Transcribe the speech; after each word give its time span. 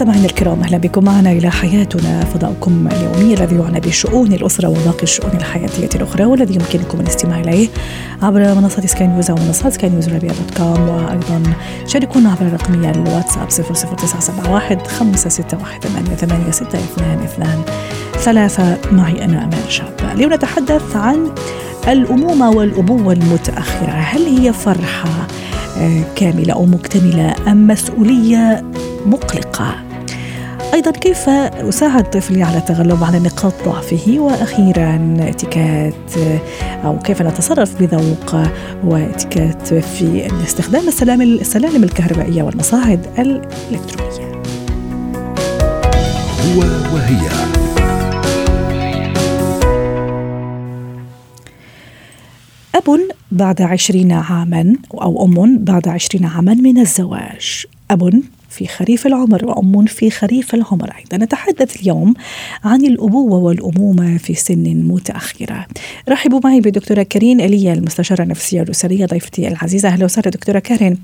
مستمعينا 0.00 0.26
الكرام 0.26 0.60
أهلا 0.62 0.78
بكم. 0.78 1.04
معنا 1.04 1.32
إلى 1.32 1.50
حياتنا 1.50 2.24
فضاؤكم 2.24 2.88
اليومي 2.92 3.34
الذي 3.34 3.56
يعنى 3.56 3.80
بشؤون 3.80 4.32
الأسرة 4.32 4.68
وباقي 4.68 5.02
الشؤون 5.02 5.30
الحياتية 5.34 5.88
الأخرى 5.94 6.24
والذي 6.24 6.54
يمكنكم 6.54 7.00
الاستماع 7.00 7.40
إليه 7.40 7.68
عبر 8.22 8.54
منصه 8.54 8.86
سكاي 8.86 9.06
نيوز 9.06 9.30
أو 9.30 9.36
منصات 9.36 9.72
سكاي 9.72 9.90
نيوز 9.90 10.08
عربيه 10.08 10.28
dot 10.28 10.56
com 10.56 10.88
وأيضا 10.88 11.42
شاركونا 11.86 12.30
عبر 12.30 12.46
الرقميه 12.46 12.90
الواتساب 12.90 13.48
00971 13.50 14.78
561 14.86 15.80
8862 15.80 17.64
ثلاثة 18.18 18.78
معي 18.92 19.24
أنا 19.24 19.44
أمال 19.44 19.72
شاب 19.72 19.94
اليوم 20.14 20.32
نتحدث 20.32 20.96
عن 20.96 21.30
الأمومة 21.88 22.50
والأبوة 22.50 23.12
المتأخرة. 23.12 23.90
هل 23.90 24.22
هي 24.22 24.52
فرحة 24.52 25.26
آه، 25.78 26.02
كاملة 26.16 26.52
أو 26.52 26.66
مكتملة 26.66 27.34
أم 27.48 27.66
مسؤولية 27.66 28.64
مقلقة؟ 29.06 29.89
أيضا 30.74 30.90
كيف 30.90 31.28
أساعد 31.28 32.10
طفلي 32.10 32.42
على 32.42 32.58
التغلب 32.58 33.04
على 33.04 33.18
نقاط 33.18 33.54
ضعفه 33.64 34.14
وأخيرا 34.18 35.16
إتيكيت 35.20 35.94
أو 36.84 36.98
كيف 36.98 37.22
نتصرف 37.22 37.82
بذوق 37.82 38.36
واتكات 38.84 39.74
في 39.74 40.28
استخدام 40.44 40.88
السلالم 40.88 41.84
الكهربائية 41.84 42.42
والمصاعد 42.42 43.06
الإلكترونية. 43.18 44.42
هو 46.54 46.60
وهي. 46.94 47.20
أب 52.74 53.00
بعد 53.32 53.62
عشرين 53.62 54.12
عاما 54.12 54.74
أو 54.94 55.24
أم 55.24 55.64
بعد 55.64 55.88
عشرين 55.88 56.24
عاما 56.24 56.54
من 56.54 56.78
الزواج. 56.78 57.66
أب 57.90 58.22
في 58.50 58.66
خريف 58.66 59.06
العمر 59.06 59.44
وأم 59.44 59.86
في 59.86 60.10
خريف 60.10 60.54
العمر. 60.54 60.90
أيضا 60.98 61.24
نتحدث 61.24 61.80
اليوم 61.80 62.14
عن 62.64 62.84
الأبوة 62.84 63.38
والأمومة 63.38 64.18
في 64.18 64.34
سن 64.34 64.62
متأخرة. 64.88 65.66
رحبوا 66.08 66.40
معي 66.44 66.60
بدكتورة 66.60 67.02
كارين 67.02 67.40
إليا 67.40 67.72
المستشارة 67.72 68.22
النفسية 68.22 68.62
الأسرية 68.62 69.06
ضيفتي 69.06 69.48
العزيزة. 69.48 69.88
أهلا 69.88 70.04
وسهلا 70.04 70.30
دكتورة 70.30 70.58
كارين 70.58 70.98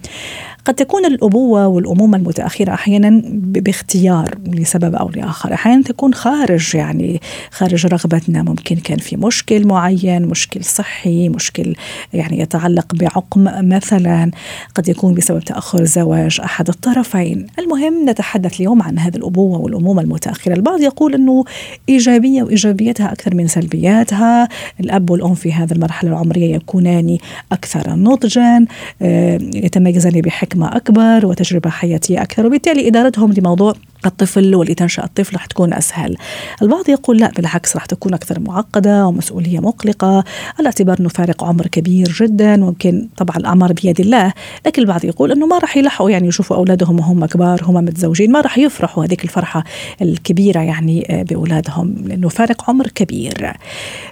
قد 0.64 0.74
تكون 0.74 1.04
الأبوة 1.04 1.66
والأمومة 1.66 2.16
المتأخرة 2.16 2.74
أحيانا 2.74 3.22
باختيار 3.34 4.38
لسبب 4.46 4.94
أو 4.94 5.08
لآخر. 5.08 5.54
أحيانا 5.54 5.82
تكون 5.82 6.14
خارج 6.14 6.74
يعني 6.74 7.20
خارج 7.50 7.86
رغبتنا. 7.86 8.42
ممكن 8.42 8.76
كان 8.76 8.98
في 8.98 9.16
مشكل 9.16 9.66
معين 9.66 10.22
مشكل 10.22 10.64
صحي 10.64 11.28
مشكل 11.28 11.74
يعني 12.12 12.40
يتعلق 12.40 12.94
بعقم 12.94 13.68
مثلا. 13.68 14.30
قد 14.74 14.88
يكون 14.88 15.14
بسبب 15.14 15.40
تأخر 15.40 15.84
زواج 15.84 16.40
أحد 16.44 16.68
الطرفين. 16.68 17.35
المهم 17.58 18.08
نتحدث 18.08 18.60
اليوم 18.60 18.82
عن 18.82 18.98
هذه 18.98 19.16
الأبوة 19.16 19.58
والأمومة 19.58 20.02
المتأخرة. 20.02 20.54
البعض 20.54 20.80
يقول 20.80 21.14
أنه 21.14 21.44
إيجابية 21.88 22.42
وإيجابيتها 22.42 23.12
أكثر 23.12 23.34
من 23.34 23.46
سلبياتها. 23.46 24.48
الأب 24.80 25.10
والأم 25.10 25.34
في 25.34 25.52
هذه 25.52 25.72
المرحلة 25.72 26.10
العمرية 26.10 26.54
يكونان 26.54 27.18
أكثر 27.52 27.90
نضجا 27.90 28.64
آه، 29.02 29.38
يتميزان 29.54 30.20
بحكمة 30.20 30.46
حكمة 30.46 30.76
أكبر 30.76 31.26
وتجربة 31.26 31.70
حياتية 31.70 32.22
أكثر 32.22 32.46
وبالتالي 32.46 32.88
إدارتهم 32.88 33.32
لموضوع 33.32 33.74
الطفل 34.06 34.54
واللي 34.54 34.74
تنشأ 34.74 35.04
الطفل 35.04 35.36
رح 35.36 35.46
تكون 35.46 35.74
أسهل. 35.74 36.16
البعض 36.62 36.88
يقول 36.88 37.18
لا 37.18 37.30
بالعكس 37.36 37.76
رح 37.76 37.86
تكون 37.86 38.14
أكثر 38.14 38.40
معقدة 38.40 39.06
ومسؤولية 39.06 39.60
مقلقة. 39.60 40.24
على 40.58 40.66
اعتبار 40.66 41.00
أنه 41.00 41.08
فارق 41.08 41.44
عمر 41.44 41.66
كبير 41.66 42.16
جدا 42.20 42.56
ممكن 42.56 43.08
طبعا 43.16 43.36
الأعمار 43.36 43.72
بيد 43.72 44.00
الله. 44.00 44.32
لكن 44.66 44.82
البعض 44.82 45.04
يقول 45.04 45.32
أنه 45.32 45.46
ما 45.46 45.58
رح 45.58 45.76
يلحقوا 45.76 46.10
يعني 46.10 46.28
يشوفوا 46.28 46.56
أولادهم 46.56 46.98
وهم 46.98 47.20
كبار 47.26 47.60
هم 47.62 47.74
متزوجين 47.74 48.32
ما 48.32 48.40
رح 48.40 48.58
يفرحوا 48.58 49.04
هذيك 49.04 49.24
الفرحة 49.24 49.64
الكبيرة 50.02 50.60
يعني 50.60 51.06
آه، 51.10 51.22
بأولادهم 51.22 51.94
لأنه 52.06 52.28
فارق 52.28 52.70
عمر 52.70 52.86
كبير. 52.86 53.52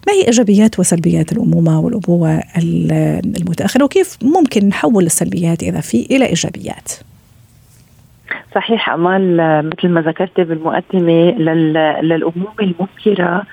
ما 0.07 0.13
هي 0.13 0.27
إيجابيات 0.27 0.79
وسلبيات 0.79 1.33
الأمومة 1.33 1.81
والأبوة 1.81 2.43
المتأخرة؟ 3.37 3.85
وكيف 3.85 4.19
ممكن 4.23 4.69
نحول 4.69 5.07
السلبيات 5.07 5.63
إذا 5.63 5.81
في 5.81 6.07
إلى 6.11 6.27
إيجابيات؟ 6.27 6.93
صحيح 8.55 8.91
أمال 8.91 9.37
مثل 9.67 9.89
ما 9.89 10.01
ذكرتي 10.01 10.45
بالمقدمة 10.45 11.31
للأمومة 12.01 12.55
المبكره 12.61 13.25
آه، 13.25 13.47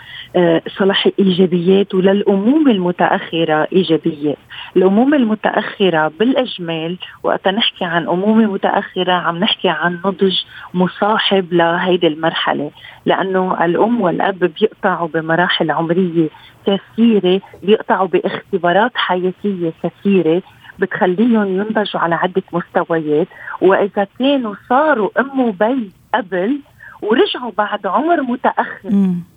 صلاح 0.77 1.09
ايجابيات 1.19 1.95
وللامومه 1.95 2.71
المتأخرة 2.71 3.67
ايجابيات، 3.73 4.37
الأمومة 4.77 5.17
المتأخرة 5.17 6.11
بالأجمال 6.19 6.97
وقت 7.23 7.47
نحكي 7.47 7.85
عن 7.85 8.07
أمومة 8.07 8.45
متأخرة 8.45 9.11
عم 9.11 9.37
نحكي 9.37 9.69
عن 9.69 9.99
نضج 10.05 10.37
مصاحب 10.73 11.53
لهيدي 11.53 12.07
المرحلة، 12.07 12.71
لأنه 13.05 13.65
الأم 13.65 14.01
والأب 14.01 14.39
بيقطعوا 14.39 15.07
بمراحل 15.07 15.71
عمرية 15.71 16.29
كثيرة، 16.67 17.41
بيقطعوا 17.63 18.07
باختبارات 18.07 18.91
حياتية 18.95 19.73
كثيرة 19.83 20.41
بتخليهم 20.79 21.47
ينضجوا 21.47 22.01
على 22.01 22.15
عدة 22.15 22.43
مستويات 22.53 23.27
وإذا 23.61 24.07
كانوا 24.19 24.55
صاروا 24.69 25.09
أم 25.19 25.39
وبي 25.39 25.91
قبل 26.13 26.59
ورجعوا 27.01 27.51
بعد 27.57 27.87
عمر 27.87 28.21
متأخر. 28.21 28.89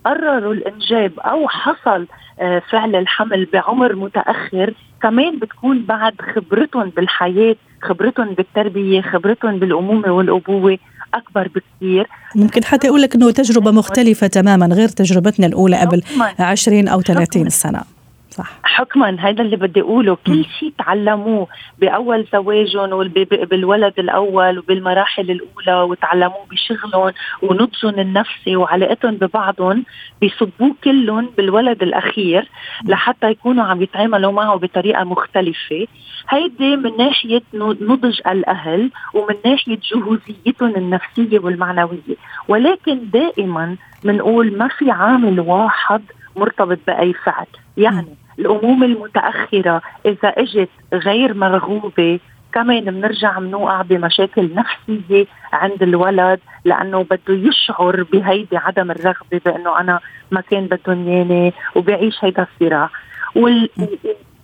قرروا 0.05 0.53
الإنجاب 0.53 1.11
أو 1.19 1.47
حصل 1.47 2.07
آه، 2.39 2.61
فعل 2.71 2.95
الحمل 2.95 3.47
بعمر 3.53 3.95
متأخر. 3.95 4.73
كمان 5.01 5.39
بتكون 5.39 5.85
بعد 5.85 6.13
خبرتهم 6.35 6.89
بالحياة 6.89 7.55
خبرتهم 7.81 8.33
بالتربية 8.33 9.01
خبرتهم 9.01 9.59
بالأمومة 9.59 10.11
والأبوة 10.11 10.77
أكبر 11.13 11.47
بكثير. 11.47 12.07
ممكن 12.35 12.63
حتى 12.63 12.87
يقول 12.87 13.01
لك 13.01 13.15
أنه 13.15 13.31
تجربة 13.31 13.71
مختلفة 13.71 14.27
تماما 14.27 14.65
غير 14.65 14.87
تجربتنا 14.87 15.47
الأولى 15.47 15.77
قبل 15.77 16.01
20 16.39 16.87
أو 16.87 17.01
30 17.01 17.49
سنة. 17.49 17.94
صح. 18.35 18.51
حكما 18.63 19.19
هذا 19.19 19.41
اللي 19.41 19.55
بدي 19.55 19.81
أقوله. 19.81 20.17
كل 20.27 20.45
شيء 20.59 20.73
تعلموه 20.77 21.47
بأول 21.79 22.25
زواجهم 22.33 23.07
بالولد 23.23 23.93
الأول 23.99 24.59
وبالمراحل 24.59 25.31
الأولى 25.31 25.81
وتعلموه 25.81 26.45
بشغلهم 26.51 27.13
ونضجهم 27.41 27.99
النفسي 27.99 28.55
وعلاقتهم 28.55 29.15
ببعضهم 29.15 29.85
بيصبوه 30.21 30.75
كلهم 30.83 31.29
بالولد 31.37 31.83
الأخير 31.83 32.49
لحتى 32.85 33.29
يكونوا 33.29 33.63
عم 33.63 33.81
يتعاملوا 33.81 34.31
معه 34.31 34.55
بطريقة 34.55 35.03
مختلفة. 35.03 35.87
هيدي 36.29 36.75
من 36.75 36.97
ناحية 36.97 37.41
نضج 37.53 38.19
الأهل 38.27 38.91
ومن 39.13 39.35
ناحية 39.45 39.79
جهوزيتهم 39.91 40.75
النفسية 40.75 41.39
والمعنوية. 41.39 42.15
ولكن 42.47 43.09
دائما 43.09 43.75
بنقول 44.03 44.57
ما 44.57 44.67
في 44.67 44.91
عامل 44.91 45.39
واحد 45.39 46.01
مرتبط 46.35 46.79
بأي 46.87 47.13
فعل. 47.13 47.45
يعني 47.77 48.24
الأمومة 48.39 48.85
المتأخرة 48.85 49.81
إذا 50.05 50.29
إجت 50.29 50.69
غير 50.93 51.33
مرغوبة 51.33 52.19
كمان 52.53 52.85
بنرجع 52.85 53.39
بنوقع 53.39 53.81
بمشاكل 53.81 54.49
نفسية 54.55 55.25
عند 55.53 55.83
الولد 55.83 56.39
لأنه 56.65 57.03
بده 57.03 57.49
يشعر 57.49 58.03
بهيدي 58.03 58.57
عدم 58.57 58.91
الرغبة 58.91 59.41
بأنه 59.45 59.79
أنا 59.79 59.99
ما 60.31 60.41
كان 60.41 60.65
بدهم 60.65 61.07
ياني 61.09 61.53
وبيعيش 61.75 62.23
هيدا 62.23 62.47
الصراع. 62.53 62.89
وال 63.35 63.69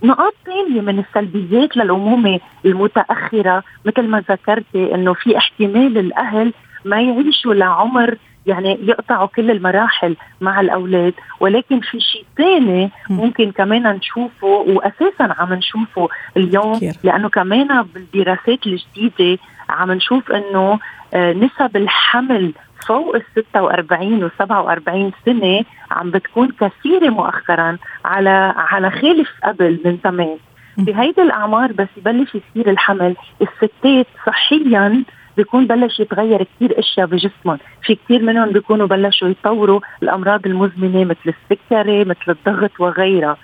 نقاط 0.03 0.33
ثانية 0.45 0.81
من 0.81 0.99
السلبيات 0.99 1.77
للأمومة 1.77 2.39
المتأخرة 2.65 3.63
مثل 3.85 4.07
ما 4.07 4.23
ذكرتي 4.29 4.95
أنه 4.95 5.13
في 5.13 5.37
احتمال 5.37 5.97
الأهل 5.97 6.53
ما 6.85 7.01
يعيشوا 7.01 7.53
لعمر 7.53 8.17
يعني 8.45 8.79
يقطعوا 8.81 9.27
كل 9.27 9.51
المراحل 9.51 10.15
مع 10.41 10.61
الأولاد 10.61 11.13
ولكن 11.39 11.79
في 11.79 11.99
شيء 11.99 12.25
ثاني 12.37 12.91
ممكن 13.09 13.51
كمان 13.51 13.83
نشوفه 13.87 14.47
واساسا 14.47 15.35
عم 15.39 15.53
نشوفه 15.53 16.09
اليوم 16.37 16.79
لأنه 17.03 17.29
كمان 17.29 17.81
بالدراسات 17.81 18.59
الجديدة 18.67 19.39
عم 19.69 19.91
نشوف 19.91 20.31
إنه 20.31 20.79
آه، 21.13 21.33
نسب 21.33 21.77
الحمل 21.77 22.53
فوق 22.87 23.15
ال 23.15 23.23
46 23.35 24.23
و 24.23 24.29
47 24.39 25.11
سنة 25.25 25.65
عم 25.91 26.11
بتكون 26.11 26.51
كثيرة 26.59 27.09
مؤخرا 27.09 27.77
على 28.05 28.53
على 28.57 28.91
خالف 28.91 29.29
قبل 29.43 29.79
من 29.85 29.97
زمان. 30.03 30.37
بهيدي 30.77 31.21
الأعمار 31.21 31.71
بس 31.71 31.87
يبلش 31.97 32.29
يصير 32.35 32.69
الحمل 32.69 33.15
الستات 33.41 34.07
صحيا 34.25 35.03
بيكون 35.37 35.67
بلش 35.67 35.99
يتغير 35.99 36.43
كثير 36.43 36.79
أشياء 36.79 37.07
بجسمهم. 37.07 37.57
في 37.83 37.95
كثير 37.95 38.21
منهم 38.21 38.49
بيكونوا 38.49 38.87
بلشوا 38.87 39.27
يطوروا 39.27 39.79
الأمراض 40.03 40.45
المزمنة 40.45 41.03
مثل 41.03 41.33
السكري 41.51 42.05
مثل 42.05 42.27
الضغط 42.47 42.71
وغيرها. 42.79 43.37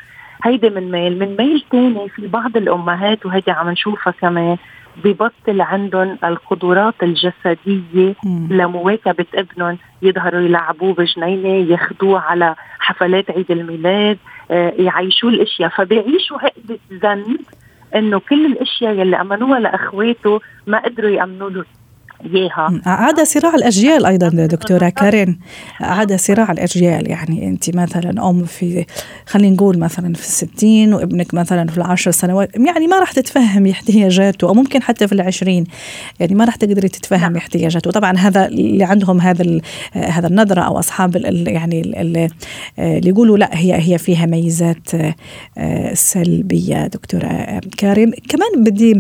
هيدي 0.44 0.70
من 0.70 0.92
ميل. 0.92 1.20
من 1.20 1.36
ميل 1.40 1.64
تاني 1.72 2.10
في 2.10 2.28
بعض 2.28 2.58
الأمهات 2.58 3.26
وهيدي 3.26 3.52
عم 3.52 3.70
نشوفها 3.70 4.14
كمان 4.22 4.58
ببطل 5.04 5.62
عندهم 5.62 6.18
القدرات 6.24 6.94
الجسدية 7.04 8.16
مم. 8.24 8.48
لمواكبة 8.52 9.26
ابنهم. 9.36 9.78
يظهروا 10.02 10.42
يلعبوه 10.42 10.94
بجنينة 10.94 11.72
ياخدوه 11.72 12.20
على 12.20 12.56
حفلات 12.80 13.32
عيد 13.32 13.52
الميلاد 13.52 14.18
آه 14.52 14.74
يعيشوا 14.78 15.30
الأشياء. 15.30 15.70
فبيعيشوا 15.70 16.38
عقدة 16.38 16.80
ذنب 16.94 17.40
إنه 17.96 18.20
كل 18.20 18.46
الأشياء 18.46 18.94
يلي 18.94 19.22
أمنوها 19.22 19.60
لأخواته 19.60 20.42
ما 20.68 20.78
قدروا 20.80 21.10
يأمنوا 21.10 21.50
له. 21.50 21.66
إياها. 22.26 22.82
عاد 22.86 23.22
صراع 23.22 23.56
الأجيال 23.56 24.06
أيضا 24.06 24.30
دكتورة 24.30 24.90
كارين. 24.90 25.40
عاد 25.80 26.16
صراع 26.16 26.52
الأجيال. 26.52 27.10
يعني 27.10 27.48
أنت 27.48 27.76
مثلا 27.76 28.30
أم 28.30 28.46
في 28.46 28.86
خلينا 29.26 29.56
نقول 29.56 29.80
مثلا 29.80 30.14
في 30.14 30.22
الستين 30.22 30.94
وابنك 30.94 31.34
مثلا 31.34 31.68
في 31.68 31.78
العشر 31.78 32.12
سنوات. 32.12 32.56
يعني 32.56 32.88
ما 32.88 33.00
راح 33.00 33.12
تتفهم 33.12 33.68
احتياجاته 33.68 34.48
أو 34.48 34.54
ممكن 34.54 34.82
حتى 34.82 35.08
في 35.08 35.14
العشرين. 35.14 35.64
يعني 36.20 36.36
ما 36.36 36.46
راح 36.46 36.56
تقدري 36.56 36.88
تتفهم 36.88 37.20
نعم. 37.22 37.36
احتياجاته. 37.36 37.92
طبعا 37.92 38.18
هذا 38.18 38.48
اللي 38.48 38.84
عندهم 38.84 39.22
هذا 39.22 39.60
هذا 39.94 40.28
النظرة 40.28 40.62
أو 40.62 40.80
أصحاب 40.80 41.16
يعني 41.48 41.82
اللي 41.82 42.30
يقولوا 43.10 43.38
لا 43.38 43.50
هي 43.54 43.94
هي 43.94 43.98
فيها 43.98 44.26
ميزات 44.26 44.90
آه، 45.58 45.94
سلبية. 45.94 46.88
دكتورة 46.88 47.62
كارين 47.78 48.12
كمان 48.30 48.64
بدي 48.64 48.94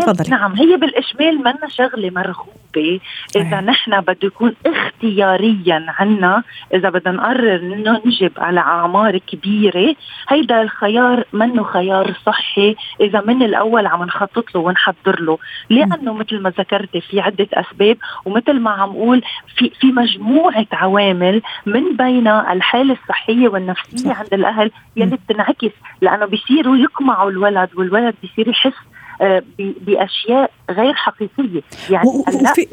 تفضلي. 0.00 0.30
نعم 0.30 0.52
هي 0.52 0.76
بالاجمال 0.76 1.38
منا 1.38 1.68
شغلة 1.68 2.10
مرغوبة. 2.14 3.00
إذا 3.36 3.60
نحن 3.60 4.00
بده 4.00 4.18
يكون 4.22 4.54
اختياريا 4.66 5.86
عنا 5.88 6.42
إذا 6.74 6.90
بدنا 6.90 7.14
نقرر 7.14 7.60
ننجب 7.62 8.32
على 8.38 8.60
أعمار 8.60 9.18
كبيرة 9.18 9.96
هيدا 10.28 10.62
الخيار 10.62 11.24
منه 11.32 11.62
خيار 11.62 12.14
صحي. 12.26 12.76
إذا 13.00 13.20
من 13.20 13.42
الأول 13.42 13.86
عم 13.86 14.02
نخطط 14.02 14.54
له 14.54 14.60
ونحضر 14.60 15.20
له. 15.20 15.38
لأنه 15.70 16.12
مثل 16.12 16.40
ما 16.40 16.50
ذكرتي 16.50 17.00
في 17.00 17.20
عدة 17.20 17.48
أسباب 17.52 17.96
ومثل 18.24 18.60
ما 18.60 18.70
عم 18.70 18.90
أقول 18.90 19.22
في 19.56 19.70
في 19.80 19.86
مجموعة 19.86 20.66
عوامل 20.72 21.42
من 21.66 21.96
بينها 21.96 22.52
الحالة 22.52 22.96
الصحية 23.02 23.48
والنفسية 23.48 24.12
عند 24.12 24.34
الأهل 24.34 24.70
يلي 24.96 25.16
بتنعكس. 25.16 25.72
لأنه 26.00 26.26
بيصيروا 26.26 26.76
يقمعوا 26.76 27.30
الولد 27.30 27.68
والولد 27.74 28.14
بيصير 28.22 28.48
يحس 28.48 28.74
آه، 29.20 29.42
بأشياء 29.58 30.50
غير 30.70 30.94
حقيقية. 30.94 31.60
يعني 31.90 32.08
وفي... 32.08 32.66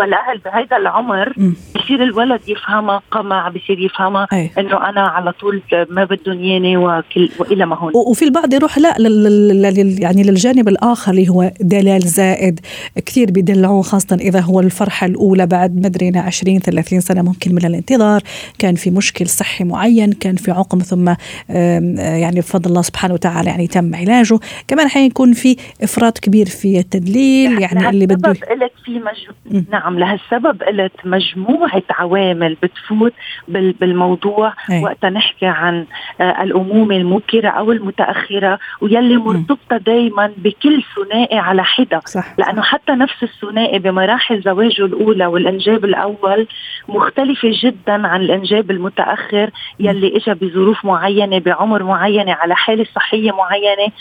الأهل 0.00 0.38
بهذا 0.44 0.76
العمر 0.76 1.32
بصير 1.76 2.02
الولد 2.02 2.40
يفهمها 2.48 3.02
قمع 3.10 3.48
بصير 3.48 3.78
يفهمها 3.78 4.28
إنه 4.58 4.88
أنا 4.88 5.00
على 5.00 5.32
طول 5.32 5.62
ما 5.90 6.04
بدهم 6.04 6.44
ياني 6.44 6.76
وكل 6.76 7.30
وإلى 7.38 7.66
ما 7.66 7.76
هون. 7.76 7.92
وفي 7.94 8.24
البعض 8.24 8.54
يروح 8.54 8.78
لا 8.78 8.98
لل... 8.98 10.02
يعني 10.02 10.22
للجانب 10.22 10.68
الآخر 10.68 11.12
اللي 11.12 11.28
هو 11.28 11.52
دلال 11.60 12.00
زائد. 12.00 12.60
كثير 13.06 13.30
بيدلعوه 13.30 13.82
خاصة 13.82 14.16
إذا 14.20 14.40
هو 14.40 14.60
الفرحة 14.60 15.06
الأولى 15.06 15.46
بعد 15.46 15.76
مدري 15.76 16.18
20 16.18 16.58
30 16.58 17.00
سنة 17.00 17.22
ممكن 17.22 17.54
من 17.54 17.64
الانتظار. 17.64 18.22
كان 18.58 18.74
في 18.74 18.90
مشكل 18.90 19.26
صحي 19.26 19.64
معين 19.64 20.12
كان 20.12 20.36
في 20.36 20.50
عقم 20.50 20.78
ثم 20.78 21.14
يعني 21.48 22.40
بفضل 22.40 22.70
الله 22.70 22.82
سبحانه 22.82 23.14
وتعالى 23.14 23.50
يعني 23.50 23.66
تم 23.66 23.94
علاجه. 23.94 24.38
كمان 24.68 24.88
حيكون 24.88 25.32
في 25.32 25.56
إفراط 25.82 26.18
كبير 26.18 26.46
في 26.46 26.78
التدليل 26.78 27.29
يعني 27.38 27.88
اللي 27.88 28.06
بده 28.06 28.30
لك 28.30 28.72
في 28.84 28.98
مج... 28.98 29.64
نعم 29.70 29.98
لهالسبب 29.98 30.62
قلت 30.62 30.92
مجموعة 31.04 31.82
عوامل 31.90 32.56
بتفوت 32.62 33.12
بال... 33.48 33.72
بالموضوع 33.72 34.52
أي. 34.70 34.82
وقت 34.82 35.04
نحكي 35.04 35.46
عن 35.46 35.86
آه 36.20 36.42
الأمومة 36.42 36.96
المبكره 36.96 37.48
أو 37.48 37.72
المتأخرة 37.72 38.58
ويلي 38.80 39.16
مرتبطة 39.16 39.76
دائما 39.76 40.32
بكل 40.36 40.82
ثنائي 40.96 41.38
على 41.38 41.64
حده 41.64 42.00
صح. 42.04 42.34
لأنه 42.38 42.62
حتى 42.62 42.92
نفس 42.92 43.22
الثنائي 43.22 43.78
بمراحل 43.78 44.42
زواجه 44.42 44.84
الأولى 44.84 45.26
والإنجاب 45.26 45.84
الأول 45.84 46.46
مختلفة 46.88 47.50
جدا 47.62 48.06
عن 48.06 48.20
الإنجاب 48.20 48.70
المتأخر 48.70 49.50
يلي 49.80 50.16
اجى 50.16 50.34
بظروف 50.34 50.84
معينة 50.84 51.38
بعمر 51.38 51.82
معينة 51.82 52.32
على 52.32 52.54
حالة 52.56 52.86
صحية 52.94 53.30
معينة 53.30 53.92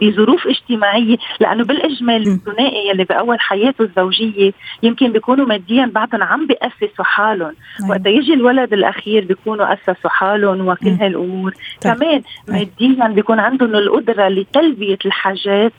بظروف 0.00 0.46
اجتماعية. 0.46 1.16
لأنه 1.40 1.64
بالإجمال 1.64 2.28
الثنائي 2.28 2.69
يلي 2.78 3.04
بأول 3.04 3.40
حياته 3.40 3.82
الزوجية 3.82 4.52
يمكن 4.82 5.12
بيكونوا 5.12 5.46
ماديا 5.46 5.90
بعدهم 5.94 6.22
عم 6.22 6.46
بيأسسوا 6.46 7.04
حالهم. 7.04 7.54
أيوة. 7.80 7.90
وقت 7.90 8.06
يجي 8.06 8.34
الولد 8.34 8.72
الأخير 8.72 9.24
بيكونوا 9.24 9.74
أسسوا 9.74 10.10
حالهم 10.10 10.68
وكل 10.68 10.88
هالأمور. 10.88 11.54
طيب. 11.80 11.94
كمان 11.94 12.22
ماديا 12.48 13.08
بيكون 13.08 13.38
عندهم 13.38 13.74
القدرة 13.74 14.28
لتلبية 14.28 14.98
الحاجات. 15.04 15.72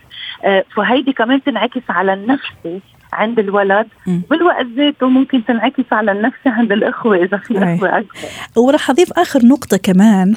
آه 0.43 0.63
فهيدي 0.75 1.13
كمان 1.13 1.43
تنعكس 1.43 1.81
على 1.89 2.13
النفسي 2.13 2.79
عند 3.13 3.39
الولد. 3.39 3.87
بالوقت 4.07 4.65
ذاته 4.65 5.07
ممكن 5.07 5.45
تنعكس 5.45 5.83
على 5.91 6.11
النفس 6.11 6.39
عند 6.45 6.71
الأخوة 6.71 7.15
إذا 7.15 7.37
في 7.37 7.57
أخوة 7.57 7.97
أكبر. 7.97 8.11
وراح 8.57 8.89
أضيف 8.89 9.13
آخر 9.13 9.45
نقطة 9.45 9.77
كمان 9.77 10.35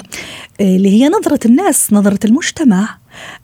آه، 0.61 0.75
اللي 0.75 0.89
هي 0.89 1.09
نظرة 1.09 1.39
الناس 1.45 1.93
نظرة 1.93 2.19
المجتمع. 2.25 2.97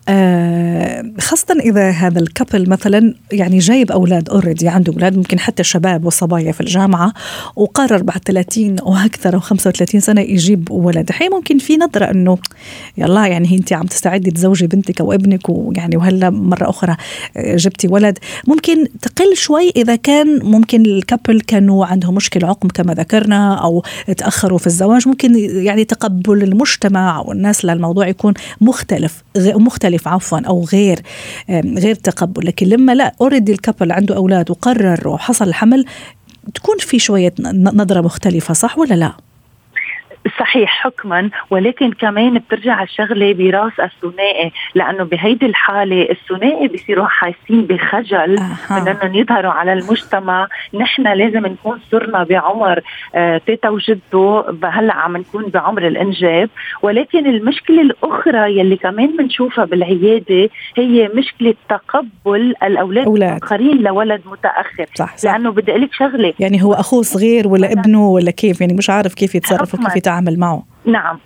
آه، 0.09 1.11
خاصة 1.19 1.55
إذا 1.59 1.89
هذا 1.89 2.19
الكابل 2.19 2.69
مثلا 2.69 3.13
يعني 3.31 3.57
جايب 3.57 3.91
أولاد 3.91 4.29
أوريدي 4.29 4.67
عنده 4.67 4.93
أولاد 4.93 5.17
ممكن 5.17 5.39
حتى 5.39 5.63
شباب 5.63 6.05
وصبايا 6.05 6.51
في 6.51 6.61
الجامعة 6.61 7.13
وقرر 7.55 8.03
بعد 8.03 8.19
30 8.25 8.79
أو 8.79 8.95
أكثر 8.95 9.33
أو 9.33 9.39
35 9.39 10.01
سنة 10.01 10.21
يجيب 10.21 10.71
ولد. 10.71 11.09
الحين 11.09 11.31
ممكن 11.31 11.57
في 11.57 11.77
نظرة 11.77 12.05
أنه 12.05 12.37
يلا 12.97 13.27
يعني 13.27 13.57
أنت 13.57 13.73
عم 13.73 13.85
تستعدي 13.85 14.31
تزوجي 14.31 14.67
بنتك 14.67 15.01
أو 15.01 15.13
ابنك 15.13 15.49
ويعني 15.49 15.97
وهلا 15.97 16.29
مرة 16.29 16.69
أخرى 16.69 16.95
آه، 17.37 17.55
جبتي 17.55 17.87
ولد. 17.87 18.17
ممكن 18.47 18.85
تقل 19.01 19.35
شوي 19.35 19.69
إذا 19.75 19.95
كان 19.95 20.39
ممكن 20.43 20.81
ال 20.81 20.90
couple 20.90 21.41
كانوا 21.41 21.85
عندهم 21.85 22.15
مشكلة 22.15 22.47
عقم 22.47 22.67
كما 22.67 22.93
ذكرنا 22.93 23.55
أو 23.55 23.83
تأخروا 24.17 24.57
في 24.57 24.67
الزواج. 24.67 25.07
ممكن 25.07 25.35
يعني 25.37 25.85
تقبل 25.85 26.43
المجتمع 26.43 27.17
أو 27.17 27.31
الناس 27.31 27.65
للموضوع 27.65 28.07
يكون 28.07 28.33
مختلف 28.61 29.23
مختلف 29.61 30.07
عفوا 30.07 30.39
أو 30.39 30.65
غير 30.73 30.99
غير 31.49 31.95
تقبل 31.95 32.45
لكن 32.47 32.67
لما 32.67 32.95
لا 32.95 33.13
already 33.21 33.51
ال 33.51 33.57
couple 33.57 33.91
عنده 33.91 34.15
أولاد 34.15 34.51
وقرر 34.51 35.07
وحصل 35.07 35.47
الحمل 35.47 35.85
تكون 36.53 36.77
في 36.79 36.99
شوية 36.99 37.33
نظرة 37.73 38.01
مختلفة 38.01 38.53
صح 38.53 38.77
ولا 38.77 38.93
لا؟ 38.93 39.13
صحيح 40.39 40.69
حكما 40.69 41.29
ولكن 41.49 41.91
كمان 41.91 42.33
بترجع 42.33 42.83
الشغلة 42.83 43.33
براس 43.33 43.79
الثنائي 43.79 44.51
لأنه 44.75 45.03
بهيدي 45.03 45.45
الحالة 45.45 46.09
الثنائي 46.09 46.67
بيصيروا 46.67 47.05
حاسين 47.05 47.61
بخجل 47.61 48.39
من 48.71 48.87
انهم 48.87 49.15
يظهروا 49.15 49.51
على 49.51 49.73
المجتمع. 49.73 50.47
نحن 50.73 51.07
لازم 51.07 51.45
نكون 51.45 51.79
صرنا 51.91 52.23
بعمر 52.23 52.79
آه 53.15 53.41
تيتا 53.45 53.69
وجدو 53.69 54.43
هلأ 54.63 54.93
عم 54.93 55.17
نكون 55.17 55.45
بعمر 55.45 55.87
الإنجاب. 55.87 56.49
ولكن 56.81 57.25
المشكلة 57.25 57.81
الأخرى 57.81 58.59
يلي 58.59 58.75
كمان 58.75 59.17
بنشوفها 59.17 59.65
بالعيادة 59.65 60.49
هي 60.77 61.09
مشكلة 61.15 61.53
تقبل 61.69 62.55
الأولاد 62.63 63.07
الاخرين 63.07 63.77
لولد 63.77 64.21
متأخر. 64.25 64.85
صح 64.95 65.17
صح. 65.17 65.31
لأنه 65.31 65.51
بدي 65.51 65.71
أقول 65.71 65.81
لك 65.81 65.93
شغلة. 65.93 66.33
يعني 66.39 66.63
هو 66.63 66.73
أخوه 66.73 67.01
صغير 67.01 67.47
ولا 67.47 67.71
ابنه 67.71 68.07
ولا 68.07 68.31
كيف؟ 68.31 68.61
يعني 68.61 68.73
مش 68.73 68.89
عارف 68.89 69.13
كيف 69.13 69.35
يتصرف 69.35 69.73
وكيف 69.73 69.95
يتعامل 69.95 70.10
معه. 70.37 70.63
نعم. 70.85 71.19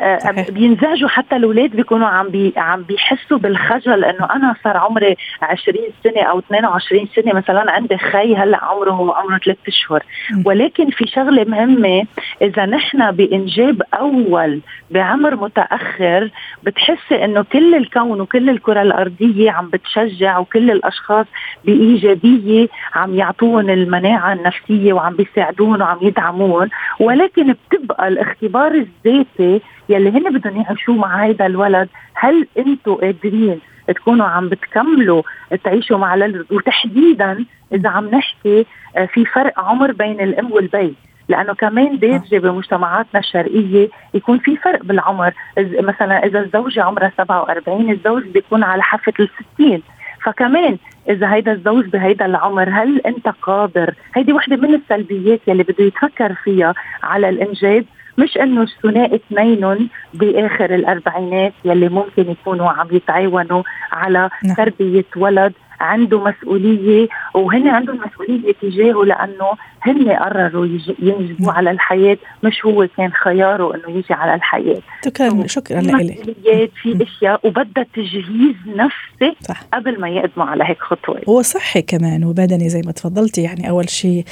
صحيح. 0.00 0.50
بينزعجوا 0.50 1.08
حتى 1.08 1.36
الأولاد 1.36 1.70
بيكونوا 1.76 2.06
عم 2.08 2.28
بي 2.28 2.52
عم 2.56 2.82
بيحسوا 2.82 3.38
بالخجل 3.38 4.04
إنه 4.04 4.28
أنا 4.34 4.54
صار 4.64 4.76
عمري 4.76 5.16
20 5.42 5.78
سنة 6.04 6.22
أو 6.22 6.38
22 6.38 7.08
سنة 7.16 7.32
مثلا 7.34 7.70
عندي 7.72 7.98
خي 7.98 8.36
هلأ 8.36 8.64
عمره 8.64 9.14
عمره 9.16 9.38
ثلاث 9.38 9.56
أشهر. 9.68 10.02
ولكن 10.44 10.90
في 10.90 11.06
شغلة 11.06 11.44
مهمة 11.44 12.06
إذا 12.42 12.66
نحن 12.66 13.10
بإنجاب 13.10 13.82
أول 13.94 14.60
بعمر 14.90 15.36
متأخر 15.36 16.30
بتحسي 16.62 17.24
إنه 17.24 17.42
كل 17.42 17.74
الكون 17.74 18.20
وكل 18.20 18.50
الكرة 18.50 18.82
الأرضية 18.82 19.50
عم 19.50 19.68
بتشجع 19.70 20.38
وكل 20.38 20.70
الأشخاص 20.70 21.26
بإيجابية 21.64 22.68
عم 22.94 23.14
يعطون 23.14 23.70
المناعة 23.70 24.32
النفسية 24.32 24.92
وعم 24.92 25.16
بيساعدون 25.16 25.82
وعم 25.82 25.98
يدعمون. 26.02 26.68
ولكن 27.00 27.54
بتبقى 27.70 28.08
الإختبار 28.08 28.70
الذاتي 28.74 29.60
يلي 29.88 30.10
هن 30.10 30.38
بدهم 30.38 30.60
يعيشوه 30.60 30.94
مع 30.94 31.24
هيدا 31.24 31.46
الولد 31.46 31.88
هل 32.14 32.46
أنتم 32.58 32.94
قادرين 32.94 33.60
تكونوا 33.88 34.26
عم 34.26 34.48
بتكملوا 34.48 35.22
تعيشوا 35.64 35.98
مع 35.98 36.14
الولد 36.14 36.46
وتحديدا 36.52 37.44
إذا 37.72 37.88
عم 37.88 38.10
نحكي 38.10 38.66
آه، 38.96 39.04
في 39.04 39.24
فرق 39.24 39.60
عمر 39.60 39.92
بين 39.92 40.20
الأم 40.20 40.52
والبي؟ 40.52 40.94
لأنه 41.28 41.54
كمان 41.54 41.98
دارجه 41.98 42.38
بمجتمعاتنا 42.38 43.20
الشرقية 43.20 43.88
يكون 44.14 44.38
في 44.38 44.56
فرق 44.56 44.82
بالعمر. 44.82 45.32
مثلا 45.58 46.26
إذا 46.26 46.40
الزوجة 46.40 46.82
عمرها 46.82 47.12
47 47.16 47.90
الزوج 47.90 48.22
بيكون 48.22 48.62
على 48.62 48.82
حافة 48.82 49.12
ال 49.20 49.28
60 49.56 49.82
فكمان 50.22 50.78
إذا 51.08 51.34
هيدا 51.34 51.52
الزوج 51.52 51.84
بهيدا 51.86 52.26
العمر 52.26 52.68
هل 52.72 53.00
أنت 53.06 53.28
قادر؟ 53.28 53.94
هيدي 54.14 54.32
وحدة 54.32 54.56
من 54.56 54.74
السلبيات 54.74 55.40
يلي 55.46 55.62
بده 55.62 55.84
يتفكر 55.84 56.34
فيها 56.34 56.74
على 57.02 57.28
الإنجاب 57.28 57.84
مش 58.18 58.38
إنه 58.38 58.62
الثنائي 58.62 59.14
اثنين 59.14 59.88
بآخر 60.14 60.74
الأربعينات 60.74 61.52
يلي 61.64 61.88
ممكن 61.88 62.30
يكونوا 62.30 62.68
عم 62.68 62.88
يتعاونوا 62.92 63.62
على 63.92 64.30
نعم. 64.44 64.54
تربية 64.56 65.04
ولد 65.16 65.52
عنده 65.80 66.24
مسؤولية 66.24 67.08
وهن 67.34 67.68
عندهم 67.68 68.00
مسؤولية 68.06 68.52
تجاهه 68.62 69.04
لأنه 69.04 69.50
هن 69.80 70.10
قرروا 70.10 70.66
ينجبوا 70.98 71.52
على 71.52 71.70
الحياة 71.70 72.16
مش 72.42 72.64
هو 72.66 72.88
كان 72.96 73.12
خياره 73.12 73.74
إنه 73.74 73.96
يجي 73.96 74.14
على 74.14 74.34
الحياة. 74.34 74.80
شكرا 75.04 75.46
شكرا 75.46 75.80
لك 75.80 76.70
في 76.82 77.02
أشياء 77.02 77.46
وبدها 77.46 77.86
تجهيز 77.94 78.56
نفسي 78.66 79.36
صح. 79.40 79.62
قبل 79.74 80.00
ما 80.00 80.08
يقدموا 80.08 80.46
على 80.46 80.64
هيك 80.64 80.80
خطوة. 80.80 81.20
هو 81.28 81.42
صحي 81.42 81.82
كمان 81.82 82.24
وبدني 82.24 82.68
زي 82.68 82.82
ما 82.86 82.92
تفضلتي 82.92 83.42
يعني 83.42 83.70
أول 83.70 83.90
شيء 83.90 84.24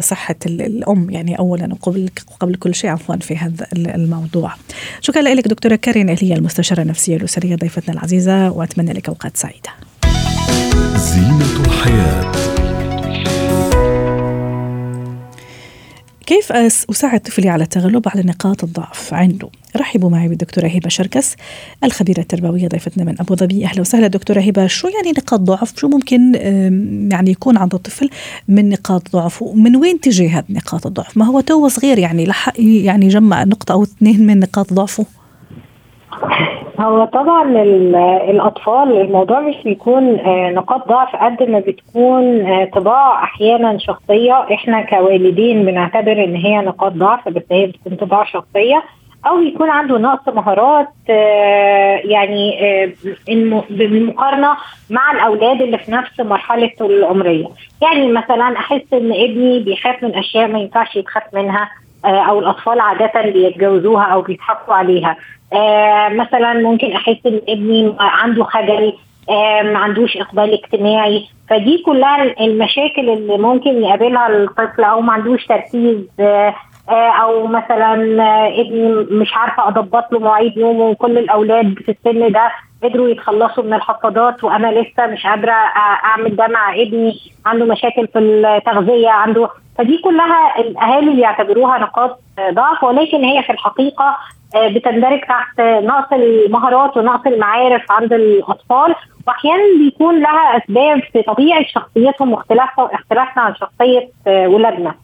صحة 0.00 0.36
الأم 0.46 1.10
يعني 1.10 1.38
اولا 1.38 1.68
وقبل 1.72 2.08
قبل 2.40 2.54
كل 2.54 2.74
شيء 2.74 2.90
عفوا 2.90 3.16
في 3.16 3.36
هذا 3.36 3.66
الموضوع. 3.74 4.52
شكرا 5.00 5.22
لك 5.22 5.48
دكتورة 5.48 5.74
كارين 5.74 6.08
هي 6.08 6.34
المستشارة 6.34 6.82
النفسية 6.82 7.16
الأسرية 7.16 7.56
ضيفتنا 7.56 7.94
العزيزة 7.94 8.50
وأتمنى 8.50 8.92
لك 8.92 9.08
أوقات 9.08 9.36
سعيدة. 9.36 9.87
زينة 10.96 11.66
الحياة. 11.66 12.32
كيف 16.26 16.52
أساعد 16.52 17.20
طفلي 17.20 17.48
على 17.48 17.64
التغلب 17.64 18.08
على 18.08 18.22
نقاط 18.22 18.64
الضعف؟ 18.64 19.14
عنده؟ 19.14 19.48
رحبوا 19.76 20.10
معي 20.10 20.28
بالدكتورة 20.28 20.66
هبة 20.66 20.88
شركس 20.88 21.36
الخبيرة 21.84 22.20
التربوية 22.20 22.68
ضيفتنا 22.68 23.04
من 23.04 23.14
أبو 23.20 23.34
ظبي. 23.34 23.64
أهلا 23.64 23.80
وسهلا 23.80 24.06
دكتورة 24.06 24.40
هبة. 24.40 24.66
شو 24.66 24.88
يعني 24.88 25.10
نقاط 25.10 25.40
ضعف؟ 25.40 25.76
شو 25.76 25.88
ممكن 25.88 26.34
يعني 27.12 27.30
يكون 27.30 27.56
عند 27.56 27.74
الطفل 27.74 28.10
من 28.48 28.68
نقاط 28.68 29.12
ضعف؟ 29.12 29.42
ومن 29.42 29.76
وين 29.76 30.00
تجي 30.00 30.28
هذه 30.28 30.44
نقاط 30.50 30.86
الضعف؟ 30.86 31.16
ما 31.16 31.24
هو 31.24 31.40
تو 31.40 31.68
صغير 31.68 31.98
يعني 31.98 32.24
لحق 32.24 32.54
يعني 32.58 33.06
يجمع 33.06 33.44
نقطة 33.44 33.72
أو 33.72 33.82
اثنين 33.82 34.26
من 34.26 34.40
نقاط 34.40 34.72
ضعفه؟ 34.72 35.06
هو 36.80 37.04
طبعا 37.04 37.62
الأطفال 38.30 39.00
الموضوع 39.00 39.40
مش 39.40 39.54
بيكون 39.64 40.18
آه، 40.18 40.50
نقاط 40.50 40.88
ضعف 40.88 41.16
قد 41.16 41.42
ما 41.42 41.60
بتكون 41.60 42.46
آه، 42.46 42.64
طباع 42.64 43.24
أحيانا 43.24 43.78
شخصية. 43.78 44.46
إحنا 44.54 44.82
كوالدين 44.82 45.64
بنعتبر 45.64 46.24
إن 46.24 46.34
هي 46.36 46.58
نقاط 46.58 46.92
ضعف 46.92 47.28
بس 47.28 47.42
هي 47.50 47.66
بتكون 47.66 47.96
طباع 47.96 48.24
شخصية. 48.24 48.82
أو 49.26 49.42
يكون 49.42 49.70
عنده 49.70 49.98
نقص 49.98 50.28
مهارات 50.34 50.88
آه، 51.10 52.00
يعني 52.04 52.56
بالمقارنة 53.70 54.56
مع 54.90 55.12
الأولاد 55.12 55.62
اللي 55.62 55.78
في 55.78 55.92
نفس 55.92 56.20
مرحلته 56.20 56.86
العمرية. 56.86 57.46
يعني 57.82 58.12
مثلا 58.12 58.56
أحس 58.56 58.92
إن 58.92 59.12
ابني 59.12 59.60
بيخاف 59.60 60.02
من 60.04 60.14
أشياء 60.14 60.48
ما 60.48 60.58
ينفعش 60.58 60.96
يتخاف 60.96 61.34
منها. 61.34 61.70
أو 62.04 62.38
الأطفال 62.38 62.80
عادة 62.80 63.22
بيتجوزوها 63.22 64.04
أو 64.04 64.22
بيضحكوا 64.22 64.74
عليها. 64.74 65.16
آه 65.52 66.08
مثلا 66.08 66.52
ممكن 66.54 66.92
أحس 66.92 67.16
إن 67.26 67.40
ابني 67.48 67.94
عنده 68.00 68.44
خجل 68.44 68.92
آه 69.30 69.62
ما 69.62 69.78
عندوش 69.78 70.16
إقبال 70.16 70.52
اجتماعي. 70.52 71.24
فدي 71.50 71.82
كلها 71.86 72.40
المشاكل 72.40 73.10
اللي 73.10 73.38
ممكن 73.38 73.82
يقابلها 73.82 74.28
الطفل 74.28 74.84
أو 74.84 75.00
ما 75.00 75.12
عندوش 75.12 75.46
تركيز 75.46 75.96
آه 76.20 76.22
آه 76.22 76.54
أو 76.94 77.46
مثلا 77.46 77.92
آه 78.22 78.60
ابني 78.60 79.06
مش 79.20 79.36
عارفة 79.36 79.68
أضبط 79.68 80.12
له 80.12 80.18
مواعيد 80.18 80.58
نومه 80.58 80.84
وكل 80.84 81.18
الأولاد 81.18 81.74
في 81.74 81.88
السن 81.90 82.32
ده 82.32 82.50
قدروا 82.82 83.08
يتخلصوا 83.08 83.64
من 83.64 83.74
الحفاضات 83.74 84.44
وأنا 84.44 84.66
لسه 84.80 85.06
مش 85.06 85.26
قادرة 85.26 85.52
أعمل 86.04 86.36
ده 86.36 86.46
مع 86.46 86.74
ابني 86.74 87.12
عنده 87.46 87.64
مشاكل 87.64 88.06
في 88.06 88.18
التغذية 88.18 89.08
عنده 89.08 89.48
فدي 89.78 89.98
كلها 89.98 90.60
الأهالي 90.60 91.14
بيعتبروها 91.14 91.78
نقاط 91.78 92.18
ضعف 92.50 92.84
ولكن 92.84 93.24
هي 93.24 93.42
في 93.42 93.52
الحقيقة 93.52 94.16
آه، 94.54 94.68
بتندرج 94.68 95.20
تحت 95.20 95.60
نقص 95.60 96.12
المهارات 96.12 96.96
ونقص 96.96 97.26
المعارف 97.26 97.92
عند 97.92 98.12
الأطفال 98.12 98.94
واحيانا 99.26 99.62
بيكون 99.78 100.20
لها 100.20 100.56
أسباب 100.56 101.00
في 101.12 101.22
طبيعة 101.22 101.64
شخصيتهم 101.64 102.32
واختلافها 102.32 102.90
اختلافنا 102.94 103.42
عن 103.42 103.54
شخصية 103.54 104.08
آه، 104.26 104.48
ولادنا. 104.48 104.94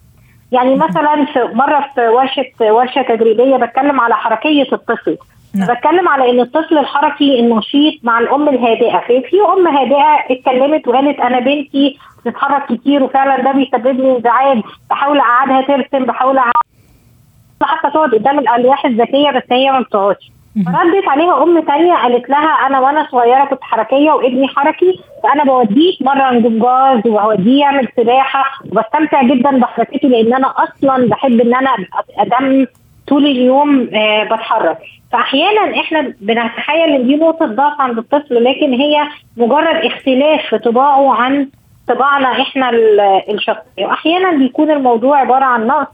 يعني 0.55 0.75
مثلا 0.77 1.25
في 1.25 1.49
مرة 1.55 1.85
في 1.95 2.09
ورشة 2.09 2.73
ورشة 2.73 3.03
تدريبية 3.03 3.57
بتكلم 3.57 4.01
على 4.01 4.15
حركية 4.17 4.67
الطفل. 4.73 5.17
نعم. 5.55 5.75
بتكلم 5.75 6.09
على 6.09 6.31
إن 6.31 6.41
الطفل 6.41 6.79
الحركي 6.79 7.41
النشيط 7.41 7.95
مع 8.03 8.19
الأم 8.19 8.49
الهادئة 8.49 8.99
في 8.99 9.21
في 9.23 9.37
أم 9.57 9.67
هادئة 9.69 10.17
اتكلمت 10.31 10.89
وقالت 10.89 11.21
أنا 11.21 11.41
بنتي 11.41 11.99
بتتحرك 12.27 12.67
كتير 12.73 13.03
وفعلا 13.03 13.43
ده 13.43 13.53
بيسبب 13.53 14.01
لي 14.01 14.17
انزعاج 14.17 14.63
بحاول 14.91 15.19
أقعدها 15.19 15.61
ترسم 15.61 16.05
بحاول 16.05 16.39
اقعدها 16.39 16.53
حتى 17.63 17.91
تقعد 17.91 18.15
قدام 18.15 18.39
الألواح 18.39 18.85
الذكيه 18.87 19.31
بس 19.31 19.43
هي 19.51 19.71
ما 19.73 19.81
بتقعدش 19.81 20.31
ردت 20.57 21.09
عليها 21.09 21.43
أم 21.43 21.61
تانية 21.61 21.95
قالت 21.95 22.31
لها 22.31 22.67
أنا 22.67 22.81
وأنا 22.81 23.09
صغيرة 23.13 23.45
كنت 23.45 23.63
حركية 23.63 24.11
وابني 24.11 24.49
حركي 24.49 25.01
فأنا 25.23 25.45
بوديه 25.45 25.93
يتمرن 25.95 26.43
جمباز 26.43 27.07
وبوديه 27.07 27.61
يعمل 27.61 27.89
سباحة. 27.97 28.45
وبستمتع 28.73 29.23
جدا 29.23 29.59
بحركته 29.59 30.09
لأن 30.09 30.35
أنا 30.35 30.55
أصلا 30.57 31.09
بحب 31.09 31.41
إن 31.41 31.55
أنا 31.55 31.71
أدم 32.19 32.67
طول 33.09 33.27
اليوم 33.27 33.89
آه 33.95 34.25
بتحرك. 34.25 34.79
فاحيانا 35.13 35.81
إحنا 35.81 36.15
بنتخيل 36.21 36.91
إن 36.95 37.07
دي 37.07 37.17
نقطة 37.17 37.47
ضعف 37.47 37.81
عند 37.81 37.99
الطفل 37.99 38.45
لكن 38.45 38.73
هي 38.73 39.03
مجرد 39.37 39.85
اختلاف 39.85 40.41
في 40.51 40.59
طباعه 40.59 41.15
عن 41.15 41.49
طباعنا 41.89 42.33
إحنا 42.41 42.71
الشخصية. 43.31 43.87
واحيانا 43.87 44.31
بيكون 44.31 44.71
الموضوع 44.71 45.19
عبارة 45.21 45.45
عن 45.45 45.67
نقص 45.67 45.87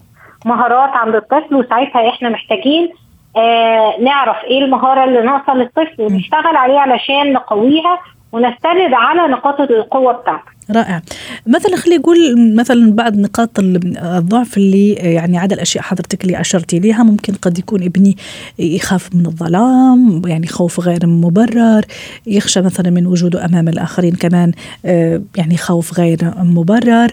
مهارات 0.47 0.91
عند 0.91 1.15
الطفل 1.15 1.55
وساعتها 1.55 2.09
إحنا 2.09 2.29
محتاجين 2.29 2.89
آه 3.37 3.95
نعرف 4.03 4.37
إيه 4.45 4.65
المهارة 4.65 5.05
اللي 5.05 5.21
ناقصة 5.21 5.55
للطفل 5.55 6.03
ونشتغل 6.03 6.57
عليها 6.57 6.81
علشان 6.81 7.33
نقويها 7.33 7.99
ونستند 8.33 8.93
على 8.93 9.33
نقاط 9.33 9.61
القوة 9.61 10.13
بتاعته 10.13 10.51
رائع. 10.71 11.03
مثلا 11.47 11.77
خلينا 11.77 12.01
نقول 12.01 12.17
مثلا 12.57 12.93
بعض 12.93 13.17
نقاط 13.17 13.59
الضعف 13.59 14.57
اللي 14.57 14.93
يعني 14.93 15.39
عدا 15.39 15.55
الأشياء 15.55 15.85
حضرتك 15.85 16.25
اللي 16.25 16.41
أشرتي 16.41 16.79
لها 16.79 17.03
ممكن 17.03 17.33
قد 17.35 17.59
يكون 17.59 17.83
ابني 17.83 18.17
يخاف 18.59 19.15
من 19.15 19.27
الظلام 19.27 20.23
يعني 20.27 20.47
خوف 20.47 20.81
غير 20.81 21.07
مبرر 21.07 21.85
يخشى 22.27 22.61
مثلا 22.61 22.91
من 22.91 23.07
وجوده 23.07 23.45
أمام 23.45 23.69
الآخرين 23.69 24.15
كمان 24.15 24.53
آه، 24.85 25.23
يعني 25.37 25.57
خوف 25.57 26.01
غير 26.01 26.19
مبرر. 26.39 27.09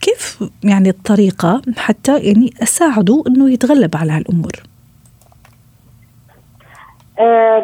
كيف 0.00 0.44
يعني 0.64 0.88
الطريقة 0.88 1.62
حتى 1.76 2.18
يعني 2.18 2.54
أساعده 2.62 3.22
أنه 3.26 3.50
يتغلب 3.50 3.96
على 3.96 4.12
هالأمور؟ 4.12 4.52
آه 4.52 4.73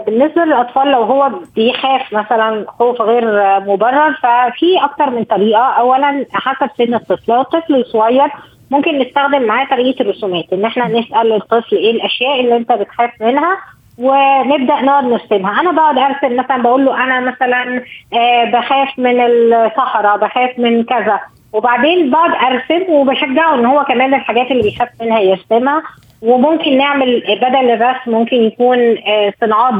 بالنسبة 0.07 0.45
للأطفال 0.45 0.89
لو 0.91 1.03
هو 1.03 1.31
بيخاف 1.57 2.13
مثلا 2.13 2.65
خوف 2.79 3.03
غير 3.03 3.25
مبرر 3.61 4.13
ففي 4.13 4.85
أكتر 4.85 5.11
من 5.11 5.25
طريقة. 5.25 5.63
اولا 5.63 6.27
حسب 6.33 6.71
سن 6.79 6.95
الطفل 6.95 7.33
لو 7.33 7.41
الطفل 7.41 7.85
صغير 7.85 8.29
ممكن 8.71 8.99
نستخدم 8.99 9.43
معاه 9.43 9.67
طريقة 9.71 10.03
الرسومات 10.03 10.45
إن 10.53 10.65
إحنا 10.65 10.89
نسأل 10.89 11.33
الطفل 11.33 11.77
إيه 11.77 11.91
الأشياء 11.91 12.41
اللي 12.41 12.57
أنت 12.57 12.73
بتخاف 12.73 13.11
منها 13.21 13.57
ونبدأ 13.99 14.81
نقعد 14.81 15.05
نرسمها. 15.05 15.61
أنا 15.61 15.73
بقعد 15.73 15.99
أرسم 15.99 16.37
مثلا 16.37 16.63
بقول 16.63 16.85
له 16.85 17.05
أنا 17.05 17.21
مثلا 17.21 17.83
آه 18.15 18.45
بخاف 18.45 18.99
من 18.99 19.21
الصحراء 19.21 20.17
بخاف 20.17 20.59
من 20.59 20.85
كذا. 20.85 21.21
وبعدين 21.53 22.11
بقعد 22.11 22.31
أرسم 22.53 22.93
وبشجعه 22.93 23.55
إن 23.55 23.67
هو 23.67 23.85
كمان 23.85 24.15
الحاجات 24.15 24.51
اللي 24.51 24.63
بيخاف 24.63 24.89
منها 25.01 25.21
يرسمها. 25.21 25.83
وممكن 26.23 26.79
نعمل 26.79 27.23
بدل 27.37 27.71
الرسم 27.71 28.11
ممكن 28.11 28.37
يكون 28.37 28.79
آه، 28.79 29.33
صناعات 29.41 29.75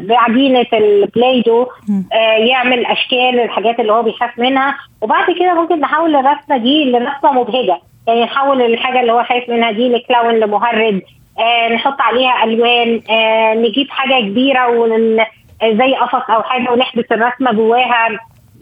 بعجينة 0.00 0.66
البلايدو 0.72 1.66
آه، 2.12 2.16
يعمل 2.36 2.86
أشكال 2.86 3.40
الحاجات 3.40 3.80
اللي 3.80 3.92
هو 3.92 4.02
بيخاف 4.02 4.38
منها. 4.38 4.74
وبعد 5.02 5.30
كده 5.30 5.54
ممكن 5.54 5.80
نحول 5.80 6.16
الرسمة 6.16 6.56
دي 6.56 6.84
لرسمة 6.84 7.32
مبهجة. 7.32 7.78
يعني 8.06 8.22
نحول 8.24 8.62
الحاجة 8.62 9.00
اللي 9.00 9.12
هو 9.12 9.24
خايف 9.24 9.48
منها 9.48 9.70
دي 9.70 9.88
لكلاون 9.88 10.34
لمهرج 10.34 11.00
آه 11.38 11.68
نحط 11.68 12.00
عليها 12.00 12.44
ألوان 12.44 13.00
آه 13.10 13.54
نجيب 13.54 13.90
حاجة 13.90 14.20
كبيرة 14.20 14.68
ون 14.68 15.16
زي 15.62 15.94
قفص 15.94 16.30
أو 16.30 16.42
حاجة 16.42 16.70
ونحبس 16.72 17.04
الرسمة 17.12 17.52
جواها. 17.52 18.08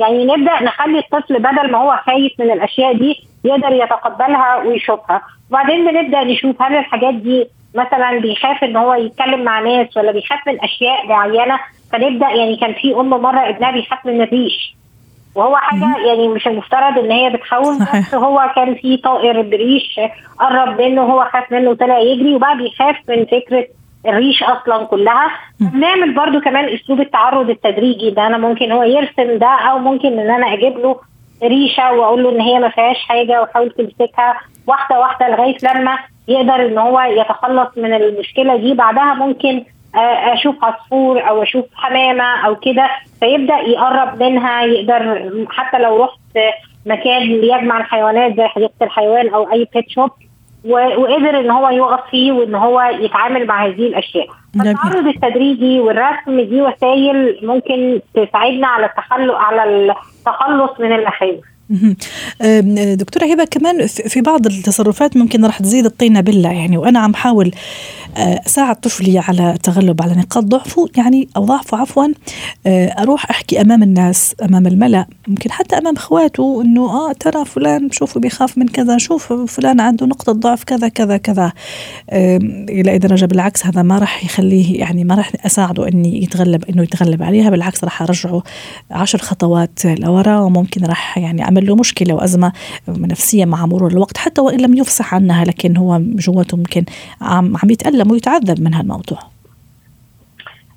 يعني 0.00 0.25
نبدأ 0.25 0.62
نخلي 0.62 0.99
الطفل 0.99 1.38
بدل 1.38 1.71
ما 1.73 1.78
هو 1.78 2.00
خايف 2.07 2.33
من 2.38 2.50
الأشياء 2.50 2.92
دي 2.97 3.14
يقدر 3.45 3.73
يتقبلها 3.73 4.57
ويشوفها. 4.57 5.23
وبعدين 5.50 5.90
بنبدأ 5.90 6.25
نشوف 6.25 6.62
هل 6.62 6.76
الحاجات 6.76 7.14
دي 7.14 7.47
مثلا 7.75 8.19
بيخاف 8.19 8.64
إن 8.64 8.76
هو 8.76 8.95
يتكلم 8.95 9.45
مع 9.45 9.61
ناس 9.61 9.97
ولا 9.97 10.12
بيخاف 10.12 10.38
من 10.47 10.61
أشياء 10.64 11.07
معينة؟ 11.07 11.59
فنبدأ 11.92 12.28
يعني 12.28 12.57
كان 12.57 12.73
في 12.73 12.95
ام 12.95 13.11
مرة 13.11 13.49
ابنها 13.49 13.71
بيخاف 13.71 14.07
من 14.07 14.23
الريش. 14.23 14.75
وهو 15.35 15.57
حاجة 15.57 16.07
يعني 16.07 16.28
مش 16.28 16.47
المفترض 16.47 16.99
إن 16.99 17.11
هي 17.11 17.30
بتخوف 17.30 17.97
بس 17.97 18.14
هو 18.14 18.50
كان 18.57 18.75
في 18.75 18.97
طائر 18.97 19.42
بريش 19.42 20.00
قرب 20.38 20.80
منه 20.80 21.02
هو 21.02 21.25
خاف 21.33 21.52
منه 21.52 21.71
وطلع 21.71 21.99
يجري 21.99 22.35
وبقى 22.35 22.57
بيخاف 22.57 22.97
من 23.09 23.25
فكرة 23.26 23.66
الريش 24.07 24.42
أصلا 24.42 24.85
كلها. 24.85 25.30
بنعمل 25.61 26.14
برضو 26.14 26.40
كمان 26.40 26.64
أسلوب 26.75 27.00
التعرض 27.00 27.50
التدريجي 27.50 28.11
ده. 28.11 28.26
أنا 28.26 28.38
ممكن 28.38 28.73
هو 28.73 28.83
يرسم 28.83 29.38
ده 29.38 29.47
أو 29.49 29.78
ممكن 29.78 30.19
إن 30.19 30.30
أنا 30.30 30.52
أجيب 30.54 30.78
له 30.78 31.00
ريشة 31.42 31.92
وأقول 31.92 32.23
له 32.23 32.30
إن 32.30 32.40
هي 32.40 32.59
ما 32.59 32.69
فيهاش 32.69 32.97
حاجة 33.09 33.40
وأحاول 33.40 33.71
تمسكها 33.71 34.40
واحدة 34.66 35.00
واحدة 35.00 35.28
لغاية 35.28 35.57
لما 35.64 35.99
يقدر 36.28 36.66
إن 36.66 36.78
هو 36.78 37.00
يتخلص 37.00 37.69
من 37.76 37.95
المشكلة 37.95 38.57
دي. 38.57 38.75
بعدها 38.75 39.14
ممكن 39.14 39.64
آه، 39.95 40.35
أشوف 40.35 40.64
عصفور 40.64 41.28
أو 41.28 41.42
أشوف 41.42 41.64
حمامة 41.75 42.47
أو 42.47 42.57
كده. 42.57 42.90
فيبدأ 43.21 43.57
يقرب 43.57 44.23
منها 44.23 44.62
يقدر 44.62 45.30
حتى 45.50 45.78
لو 45.78 46.04
رحت 46.04 46.54
مكان 46.87 47.40
بيجمع 47.40 47.78
الحيوانات 47.78 48.37
زي 48.37 48.47
حديقة 48.47 48.73
الحيوان 48.83 49.28
أو 49.28 49.52
أي 49.52 49.66
بيت 49.75 49.88
شوب 49.88 50.11
وقدر 50.64 51.40
إن 51.40 51.50
هو 51.50 51.69
يقف 51.69 52.11
فيه 52.11 52.33
وإن 52.33 52.55
هو 52.55 52.81
يتعامل 53.00 53.47
مع 53.47 53.67
هذه 53.67 53.87
الأشياء. 53.87 54.26
التعرض 54.57 55.07
التدريجي 55.07 55.81
والرسم 55.81 56.40
دي 56.40 56.62
وسائل 56.62 57.38
ممكن 57.43 58.00
تساعدنا 58.14 58.67
على 58.67 58.87
التخلق 58.87 59.35
على 59.35 59.64
التخلص 59.64 60.81
من 60.81 60.93
المخاوف. 60.93 61.45
دكتورة 62.99 63.25
هبة 63.25 63.45
كمان 63.50 63.87
في 63.87 64.21
بعض 64.21 64.47
التصرفات 64.47 65.17
ممكن 65.17 65.45
راح 65.45 65.59
تزيد 65.59 65.85
الطينة 65.85 66.21
بلة 66.21 66.52
يعني 66.52 66.79
وأنا 66.79 66.99
عم 66.99 67.14
حاول 67.14 67.50
آه، 68.17 68.40
أساعد 68.47 68.76
طفلي 68.76 69.19
على 69.19 69.50
التغلب 69.50 70.02
على 70.02 70.14
نقاط 70.14 70.45
ضعفه. 70.45 70.88
يعني 70.97 71.29
أو 71.37 71.45
ضعفه 71.45 71.79
عفوا 71.79 72.07
آه، 72.67 72.87
أروح 72.87 73.31
أحكي 73.31 73.61
أمام 73.61 73.83
الناس 73.83 74.35
أمام 74.43 74.67
الملأ 74.67 75.07
ممكن 75.29 75.50
حتى 75.52 75.79
أمام 75.79 75.97
إخواته 75.97 76.62
إنه 76.64 76.83
آه 76.83 77.12
ترى 77.12 77.45
فلان 77.45 77.90
شوفوا 77.90 78.23
بيخاف 78.23 78.59
من 78.59 78.69
كذا 78.69 78.99
شوف 78.99 79.33
فلان 79.33 79.81
عنده 79.81 80.07
نقطة 80.07 80.33
ضعف 80.33 80.64
كذا 80.64 80.88
كذا 80.88 81.17
كذا. 81.17 81.52
إلى 82.12 82.90
إذا 82.90 83.09
درجة؟ 83.09 83.26
بالعكس 83.26 83.67
هذا 83.67 83.83
ما 83.83 83.99
راح 83.99 84.25
يخليه 84.25 84.81
يعني 84.81 85.05
ما 85.05 85.14
راح 85.14 85.33
أساعده 85.47 85.88
إني 85.88 86.23
يتغلب 86.23 86.64
إنه 86.64 86.83
يتغلب 86.83 87.23
عليها. 87.23 87.50
بالعكس 87.50 87.85
راح 87.85 88.02
أرجعه 88.02 88.43
عشر 88.90 89.19
خطوات 89.19 89.85
لورا 89.85 90.38
وممكن 90.38 90.85
راح 90.85 91.19
يعني 91.19 91.43
أعمل 91.43 91.67
له 91.67 91.76
مشكلة 91.76 92.14
وأزمة 92.14 92.52
نفسية 92.88 93.45
مع 93.45 93.67
مرور 93.67 93.90
الوقت 93.90 94.19
حتى 94.19 94.40
وإن 94.40 94.61
لم 94.61 94.76
يفصح 94.76 95.14
عنها 95.14 95.45
لكن 95.45 95.76
هو 95.76 96.00
جواته 96.00 96.57
ممكن 96.57 96.85
عم 97.21 97.57
عم 97.57 97.71
يتألم 98.00 98.12
ويتعذب 98.12 98.61
من 98.61 98.75
هالموضوع. 98.75 99.19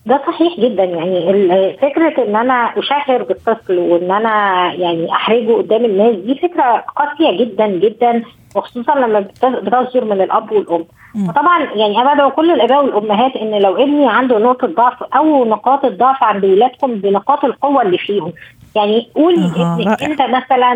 ده 0.06 0.22
صحيح 0.28 0.60
جدا. 0.60 0.84
يعني 0.84 1.74
فكرة 1.82 2.24
إن 2.24 2.36
أنا 2.36 2.54
اشهر 2.54 3.24
بالطفل 3.24 3.78
وإن 3.80 4.12
أنا 4.12 4.34
يعني 4.74 5.12
أحرجه 5.12 5.54
قدام 5.54 5.86
الناس 5.86 6.16
دي 6.16 6.36
فكرة 6.36 6.84
قاسية 6.96 7.46
جدا 7.46 7.68
جدا 7.68 8.24
وخصوصا 8.56 8.96
لما 8.96 9.20
بتصدر 9.20 10.06
من 10.06 10.22
الأب 10.22 10.52
والأم. 10.52 10.86
فطبعا 11.28 11.64
يعني 11.64 12.02
أنا 12.02 12.14
بدعو 12.14 12.32
كل 12.32 12.52
الأباء 12.52 12.86
والأمهات 12.86 13.36
إن 13.36 13.60
لو 13.62 13.76
ابني 13.76 14.10
عنده 14.10 14.40
نقطة 14.40 14.68
ضعف 14.68 15.04
أو 15.04 15.46
نقاط 15.46 15.86
الضعف 15.86 16.24
عند 16.24 16.46
ولادكم 16.46 16.96
بنقاط 16.96 17.46
القوة 17.46 17.82
اللي 17.82 17.98
فيهم 17.98 18.34
يعني 18.76 19.10
قولي 19.16 19.46
آه 19.46 19.78
لابنك 19.80 20.04
أنت 20.04 20.22
مثلا 20.22 20.74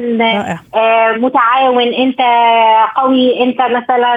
آه 0.76 1.12
متعاون 1.12 1.94
أنت 1.94 2.22
قوي 2.96 3.44
أنت 3.44 3.62
مثلا 3.62 4.16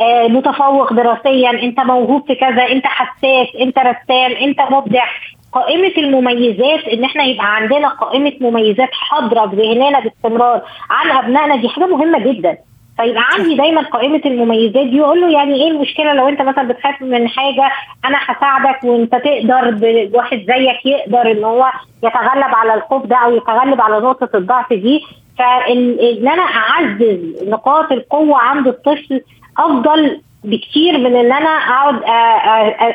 آه 0.00 0.26
متفوق 0.28 0.92
دراسيا 0.92 1.50
أنت 1.50 1.80
موهوب 1.80 2.26
في 2.26 2.34
كذا 2.34 2.66
أنت 2.72 2.86
حساس 2.86 3.46
أنت 3.60 3.78
رسام 3.78 4.32
أنت 4.42 4.60
مبدع. 4.70 5.04
قائمة 5.52 5.92
المميزات 5.98 6.84
إن 6.92 7.04
إحنا 7.04 7.24
يبقى 7.24 7.56
عندنا 7.56 7.88
قائمة 7.88 8.32
مميزات 8.40 8.88
حاضرة 8.92 9.44
بذهننا 9.44 10.00
باستمرار 10.00 10.62
عن 10.90 11.10
أبنائنا 11.10 11.56
دي 11.56 11.68
حاجة 11.68 11.86
مهمة 11.86 12.18
جدا. 12.18 12.58
فيبقى 12.98 13.22
عندي 13.32 13.54
دايما 13.54 13.80
قائمة 13.82 14.20
المميزات 14.26 14.86
دي 14.86 15.00
وأقول 15.00 15.20
له 15.20 15.30
يعني 15.30 15.54
إيه 15.54 15.70
المشكلة؟ 15.70 16.12
لو 16.12 16.28
أنت 16.28 16.42
مثلا 16.42 16.68
بتخاف 16.68 17.02
من 17.02 17.28
حاجة 17.28 17.70
أنا 18.04 18.18
هساعدك 18.26 18.84
وأنت 18.84 19.12
تقدر 19.14 19.70
بواحد 20.12 20.38
زيك 20.38 20.86
يقدر 20.86 21.30
إن 21.30 21.44
هو 21.44 21.70
يتغلب 22.04 22.54
على 22.54 22.74
الخوف 22.74 23.06
ده 23.06 23.16
أو 23.16 23.36
يتغلب 23.36 23.80
على 23.80 23.96
نقطة 24.00 24.36
الضعف 24.36 24.72
دي. 24.72 25.00
فان 25.38 26.28
أنا 26.28 26.42
أعزز 26.42 27.44
نقاط 27.48 27.92
القوة 27.92 28.38
عند 28.38 28.68
الطفل 28.68 29.20
أفضل 29.58 30.20
بكتير 30.44 30.98
من 30.98 31.16
إن 31.16 31.32
أنا 31.32 31.48
أقعد 31.48 32.02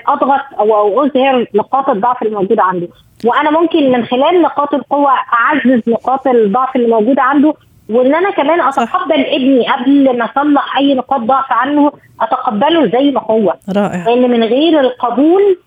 أضغط 0.08 0.42
أو 0.60 1.04
أظهر 1.06 1.46
نقاط 1.56 1.90
الضعف 1.90 2.24
الموجوده 2.24 2.64
عنده. 2.64 2.88
وأنا 3.26 3.52
ممكن 3.52 3.92
من 3.92 4.06
خلال 4.06 4.42
نقاط 4.42 4.74
القوة 4.74 5.12
أعزز 5.34 5.82
نقاط 5.90 6.28
الضعف 6.28 6.76
اللي 6.76 6.88
موجودة 6.88 7.22
عنده 7.22 7.54
وان 7.90 8.16
أنا 8.16 8.32
كمان 8.32 8.62
اتقبل 8.62 9.26
ابني 9.26 9.68
قبل 9.70 10.18
ما 10.18 10.26
اصلح 10.26 10.78
اي 10.78 10.94
نقاط 10.96 11.20
ضعف 11.22 11.52
عنه 11.52 11.92
اتقبله 12.22 12.88
زي 12.88 13.12
ما 13.12 13.22
هو. 13.22 13.54
رائع. 13.76 14.06
لأن 14.10 14.32
من 14.32 14.44
غير 14.44 14.80
القبول 14.80 15.58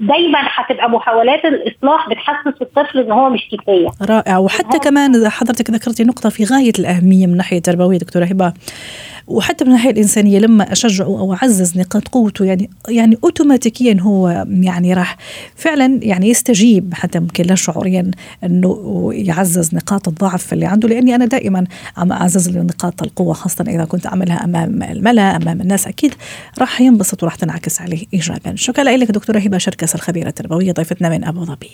دايما 0.00 0.38
هتبقى 0.54 0.90
محاولات 0.90 1.44
الإصلاح 1.44 2.08
بتحسس 2.08 2.62
الطفل 2.62 2.98
إن 2.98 3.12
هو 3.12 3.30
مش 3.30 3.48
كفاية. 3.52 3.88
رائع. 4.10 4.38
وحتى 4.38 4.78
كمان 4.78 5.28
حضرتك 5.28 5.70
ذكرتي 5.70 6.04
نقطة 6.04 6.28
في 6.28 6.44
غاية 6.44 6.72
الأهمية 6.78 7.26
من 7.26 7.36
ناحية 7.36 7.58
تربوية 7.62 7.98
دكتورة 7.98 8.24
هبة. 8.24 8.52
وحتى 9.28 9.64
من 9.64 9.70
الناحية 9.70 9.90
الإنسانية 9.90 10.38
لما 10.38 10.72
اشجعه 10.72 11.06
أو 11.06 11.34
أعزز 11.34 11.78
نقاط 11.78 12.08
قوته 12.08 12.44
يعني 12.44 12.70
يعني 12.88 13.18
اوتوماتيكيا 13.24 13.96
هو 14.00 14.46
يعني 14.48 14.94
راح 14.94 15.16
فعلا 15.56 16.00
يعني 16.02 16.28
يستجيب 16.28 16.94
حتى 16.94 17.20
ممكن 17.20 17.44
لا 17.44 17.54
شعوريا 17.54 18.10
إنه 18.44 19.10
يعزز 19.12 19.74
نقاط 19.74 20.08
الضعف 20.08 20.52
اللي 20.52 20.66
عنده 20.66 20.88
لأني 20.88 21.14
أنا 21.14 21.26
دائما 21.26 21.66
عم 21.96 22.12
أعزز 22.12 22.56
نقاط 22.56 23.02
القوة 23.02 23.34
خاصة 23.34 23.64
إذا 23.68 23.84
كنت 23.84 24.06
أعملها 24.06 24.44
أمام 24.44 24.82
الملأ 24.82 25.36
أمام 25.36 25.60
الناس 25.60 25.86
أكيد 25.86 26.14
راح 26.58 26.80
ينبسط 26.80 27.22
وراح 27.22 27.34
تنعكس 27.34 27.80
عليه 27.80 28.04
ايجابا. 28.14 28.54
شكرا 28.54 28.96
لك 28.96 29.10
دكتورة 29.10 29.38
هبة 29.38 29.58
شركس 29.58 29.94
الخبيره 29.94 30.28
التربويه 30.28 30.72
ضيفتنا 30.72 31.08
من 31.08 31.24
أبو 31.24 31.44
ظبي. 31.44 31.70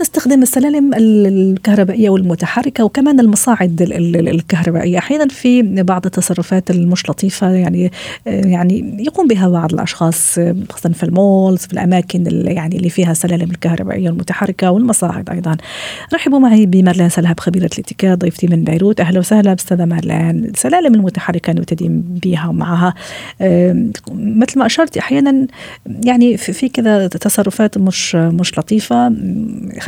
نستخدم 0.00 0.42
السلالم 0.42 0.94
الكهربائية 0.94 2.10
والمتحركة 2.10 2.84
وكمان 2.84 3.20
المصاعد 3.20 3.82
الكهربائية. 4.16 4.98
أحيانا 4.98 5.28
في 5.28 5.62
بعض 5.62 6.06
التصرفات 6.06 6.70
المش 6.70 7.10
لطيفة 7.10 7.50
يعني 7.50 7.90
يعني 8.26 8.96
يقوم 8.98 9.26
بها 9.26 9.48
بعض 9.48 9.74
الأشخاص 9.74 10.40
خاصة 10.70 10.92
في 10.92 11.02
المولز 11.02 11.58
في 11.58 11.72
الأماكن 11.72 12.26
اللي 12.26 12.54
يعني 12.54 12.76
اللي 12.76 12.90
فيها 12.90 13.12
السلالم 13.12 13.50
الكهربائية 13.50 14.08
المتحركة 14.08 14.70
والمصاعد 14.70 15.30
أيضا. 15.30 15.56
رحبوا 16.14 16.38
معي 16.38 16.66
بمارلين 16.66 17.08
سلهب 17.08 17.40
خبيرة 17.40 17.70
الاتكاد 17.72 18.18
ضيفتي 18.18 18.46
من 18.46 18.64
بيروت. 18.64 19.00
أهلا 19.00 19.18
وسهلا 19.18 19.54
بأستاذة 19.54 19.84
مارلين 19.84 20.44
السلالم 20.44 20.94
المتحركة 20.94 21.52
نبتدي 21.52 21.88
بها 22.24 22.48
ومعها 22.48 22.94
مثل 24.10 24.58
ما 24.58 24.66
أشرت 24.66 24.96
أحيانا 24.96 25.46
يعني 26.04 26.36
في 26.36 26.68
كذا 26.68 27.06
تصرفات 27.06 27.78
مش 27.78 28.14
مش 28.14 28.58
لطيفة. 28.58 29.12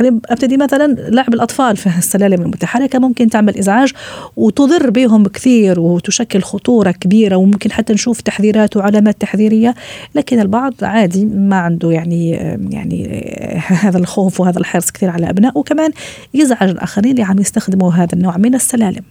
خلينا 0.03 0.21
أبتدي 0.29 0.57
مثلا 0.57 0.95
لعب 1.09 1.33
الأطفال 1.33 1.77
في 1.77 1.87
السلالم 1.87 2.41
المتحركه 2.41 2.99
ممكن 2.99 3.29
تعمل 3.29 3.57
إزعاج 3.57 3.93
وتضر 4.35 4.89
بهم 4.89 5.27
كثير 5.27 5.79
وتشكل 5.79 6.41
خطورة 6.41 6.91
كبيرة 6.91 7.35
وممكن 7.35 7.71
حتى 7.71 7.93
نشوف 7.93 8.21
تحذيرات 8.21 8.77
وعلامات 8.77 9.21
تحذيرية. 9.21 9.73
لكن 10.15 10.39
البعض 10.39 10.73
عادي 10.81 11.25
ما 11.25 11.55
عنده 11.55 11.91
يعني 11.91 12.31
يعني 12.71 13.23
هذا 13.85 13.97
الخوف 13.97 14.39
وهذا 14.39 14.59
الحرص 14.59 14.91
كثير 14.91 15.09
على 15.09 15.29
أبنائه. 15.29 15.57
وكمان 15.57 15.91
يزعج 16.33 16.69
الآخرين 16.69 17.11
اللي 17.11 17.23
عم 17.23 17.39
يستخدموا 17.39 17.91
هذا 17.91 18.13
النوع 18.13 18.37
من 18.37 18.55
السلالم. 18.55 19.03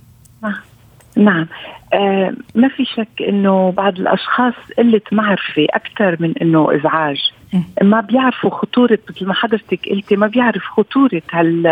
نعم. 1.17 1.47
آه 1.95 2.33
ما 2.55 2.69
في 2.69 2.85
شك 2.85 3.23
إنه 3.29 3.71
بعض 3.71 3.99
الأشخاص 3.99 4.55
قلة 4.79 5.01
معرفة 5.13 5.67
أكثر 5.71 6.17
من 6.21 6.35
إنه 6.43 6.77
إزعاج. 6.77 7.33
ما 7.83 8.01
بيعرفوا 8.01 8.51
خطورة 8.51 8.99
مثل 9.11 9.27
ما 9.27 9.35
حضرتك 9.35 9.89
قلتي 9.89 10.17
ما 10.17 10.27
بيعرف 10.27 10.63
خطورة 10.65 11.23
هال 11.33 11.67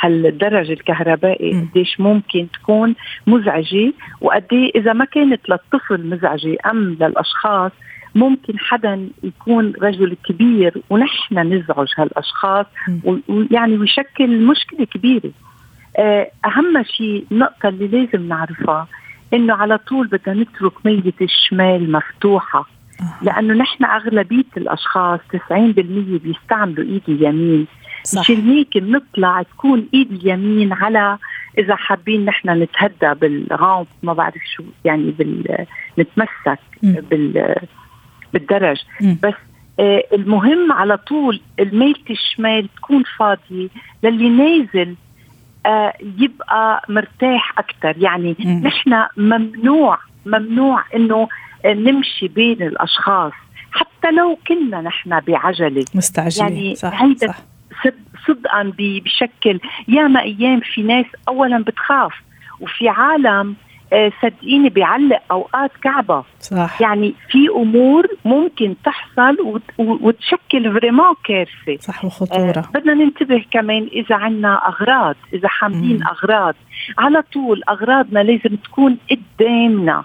هالدرج 0.00 0.70
الكهربائي 0.70 1.60
قديش 1.60 2.00
ممكن 2.00 2.46
تكون 2.52 2.94
مزعجة 3.26 3.92
وقد 4.20 4.44
إيه 4.52 4.70
إذا 4.74 4.92
ما 4.92 5.04
كانت 5.04 5.48
للطفل 5.48 6.06
مزعجة 6.06 6.56
أم 6.70 6.96
للأشخاص 7.00 7.72
ممكن 8.14 8.58
حدا 8.58 9.08
يكون 9.22 9.72
رجل 9.82 10.16
كبير 10.24 10.82
ونحن 10.90 11.38
نزعج 11.38 11.88
هالأشخاص 11.98 12.66
ويعني 13.28 13.76
ويشكل 13.78 14.40
مشكلة 14.46 14.84
كبيرة. 14.84 15.30
أهم 16.44 16.82
شيء 16.82 17.24
النقطة 17.32 17.68
اللي 17.68 17.86
لازم 17.86 18.28
نعرفها 18.28 18.88
إنه 19.34 19.54
على 19.54 19.78
طول 19.78 20.06
بدنا 20.06 20.42
نترك 20.42 20.86
مية 20.86 21.14
الشمال 21.20 21.92
مفتوحة. 21.92 22.75
لأنه 23.22 23.54
نحن 23.54 23.84
أغلبية 23.84 24.44
الأشخاص 24.56 25.20
90% 25.50 25.52
بيستعملوا 26.24 26.84
إيد 26.84 27.02
اليمين. 27.08 27.66
مشان 28.20 28.36
هيك 28.48 28.78
بنطلع 28.78 29.42
تكون 29.42 29.88
إيد 29.94 30.12
اليمين 30.12 30.72
على 30.72 31.18
إذا 31.58 31.76
حابين 31.76 32.24
نحن 32.24 32.50
نتهدى 32.62 33.14
بالغامب 33.20 33.86
ما 34.02 34.12
بعرف 34.12 34.42
شو 34.56 34.62
يعني 34.84 35.10
بال 35.10 35.66
نتمسك 35.98 36.58
بال 36.82 37.54
بالدرج. 38.32 38.82
بس 39.22 39.34
آه 39.80 40.02
المهم 40.12 40.72
على 40.72 40.96
طول 40.96 41.40
الميلة 41.60 41.98
الشمال 42.10 42.68
تكون 42.76 43.02
فاضية 43.18 43.68
للي 44.02 44.28
نازل 44.28 44.94
آه 45.66 45.92
يبقى 46.18 46.84
مرتاح 46.88 47.58
أكثر 47.58 47.94
يعني 48.02 48.36
نحن 48.64 49.06
ممنوع 49.16 49.98
ممنوع 50.26 50.84
إنه 50.94 51.28
نمشي 51.74 52.28
بين 52.28 52.62
الأشخاص. 52.62 53.32
حتى 53.72 54.10
لو 54.10 54.38
كنا 54.48 54.80
نحن 54.80 55.20
بعجلة. 55.20 55.84
مستعجلين. 55.94 56.52
يعني 56.52 56.74
صح 56.74 57.02
هيدا 57.02 57.26
صح. 57.26 57.38
صد- 57.84 58.06
صدقا 58.26 58.72
بشكل 58.78 59.60
ياما 59.88 60.20
أيام 60.22 60.60
في 60.60 60.82
ناس 60.82 61.06
اولا 61.28 61.62
بتخاف 61.64 62.12
وفي 62.60 62.88
عالم 62.88 63.54
آه، 63.92 64.12
صدقيني 64.22 64.68
بيعلق 64.68 65.22
أوقات 65.30 65.70
كعبة. 65.82 66.24
صح. 66.40 66.80
يعني 66.80 67.14
في 67.30 67.48
أمور 67.48 68.06
ممكن 68.24 68.74
تحصل 68.84 69.36
وتشكل 69.78 70.72
فريمون 70.72 71.14
كارثة. 71.24 71.76
صح 71.80 72.04
آه، 72.04 72.06
وخطوره 72.06 72.64
بدنا 72.74 72.94
ننتبه 72.94 73.44
كمان 73.50 73.88
إذا 73.92 74.14
عنا 74.14 74.68
أغراض 74.68 75.16
إذا 75.32 75.48
حاملين. 75.48 76.02
أغراض. 76.02 76.54
على 76.98 77.22
طول 77.32 77.62
أغراضنا 77.68 78.18
لازم 78.20 78.56
تكون 78.56 78.96
قدامنا. 79.10 80.04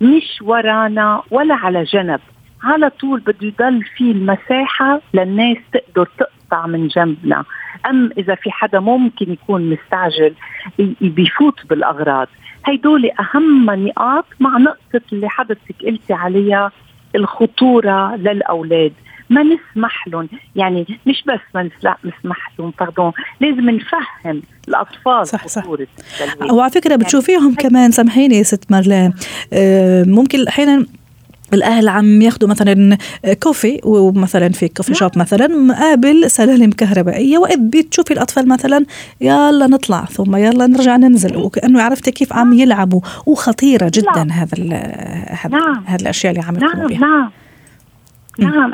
مش 0.00 0.42
ورانا 0.42 1.22
ولا 1.30 1.54
على 1.54 1.84
جنب. 1.84 2.20
على 2.62 2.90
طول 2.90 3.20
بده 3.20 3.46
يضل 3.46 3.84
في 3.96 4.10
المساحة 4.10 5.00
للناس 5.14 5.56
تقدر 5.72 6.08
تقطع 6.18 6.66
من 6.66 6.88
جنبنا. 6.88 7.44
أم 7.86 8.10
إذا 8.18 8.34
في 8.34 8.50
حدا 8.50 8.80
ممكن 8.80 9.32
يكون 9.32 9.70
مستعجل 9.70 10.34
بيفوت 11.00 11.66
بالأغراض. 11.70 12.28
هيدول 12.66 13.10
أهم 13.20 13.70
نقاط 13.70 14.24
مع 14.40 14.58
نقطة 14.58 15.00
اللي 15.12 15.28
حضرتك 15.28 15.74
قلتي 15.86 16.12
عليها 16.12 16.72
الخطورة 17.14 18.16
للأولاد. 18.16 18.92
ما 19.30 19.42
نسمح 19.42 20.08
لهم. 20.08 20.28
يعني 20.56 20.98
مش 21.06 21.24
بس 21.26 21.40
ما 21.54 21.70
نسمح 22.04 22.52
لهم 22.58 22.72
باردون 22.80 23.12
لازم 23.40 23.70
نفهم 23.70 24.42
الأطفال 24.68 25.26
صح، 25.26 25.46
صح. 25.46 25.66
وعلى 26.50 26.70
فكرة 26.70 26.96
بتشوفيهم 26.96 27.54
كمان 27.54 27.90
سامحيني 27.90 28.44
ست 28.44 28.70
مارلين 28.70 29.12
آه، 29.52 30.04
ممكن 30.04 30.48
أحيانا 30.48 30.86
الأهل 31.54 31.88
عم 31.88 32.22
ياخذوا 32.22 32.50
مثلا 32.50 32.98
coffee 33.42 33.80
ومثلا 33.84 34.48
في 34.48 34.68
coffee 34.68 34.94
shop 34.94 35.18
مثلا 35.18 35.46
مقابل 35.46 36.30
سلالم 36.30 36.70
كهربائية 36.70 37.38
وإذ 37.38 37.58
بتشوفي 37.58 38.10
الأطفال 38.10 38.48
مثلا 38.48 38.86
يلا 39.20 39.66
نطلع 39.66 40.04
ثم 40.04 40.36
يلا 40.36 40.66
نرجع 40.66 40.96
ننزل 40.96 41.36
وكأنه 41.36 41.82
عرفتي 41.82 42.10
كيف 42.10 42.32
عم 42.32 42.52
يلعبوا. 42.52 43.00
وخطيرة 43.26 43.90
جدا 43.94 44.24
نعم. 44.24 44.30
هذا 44.30 44.76
هذا 45.28 45.58
نعم. 45.58 45.84
هذه 45.86 46.00
الأشياء 46.00 46.32
اللي 46.32 46.44
عم 46.44 46.56
يقوموا 46.56 46.74
نعم 46.74 46.86
بها 46.86 46.98
نعم 46.98 47.20
نعم. 47.20 47.30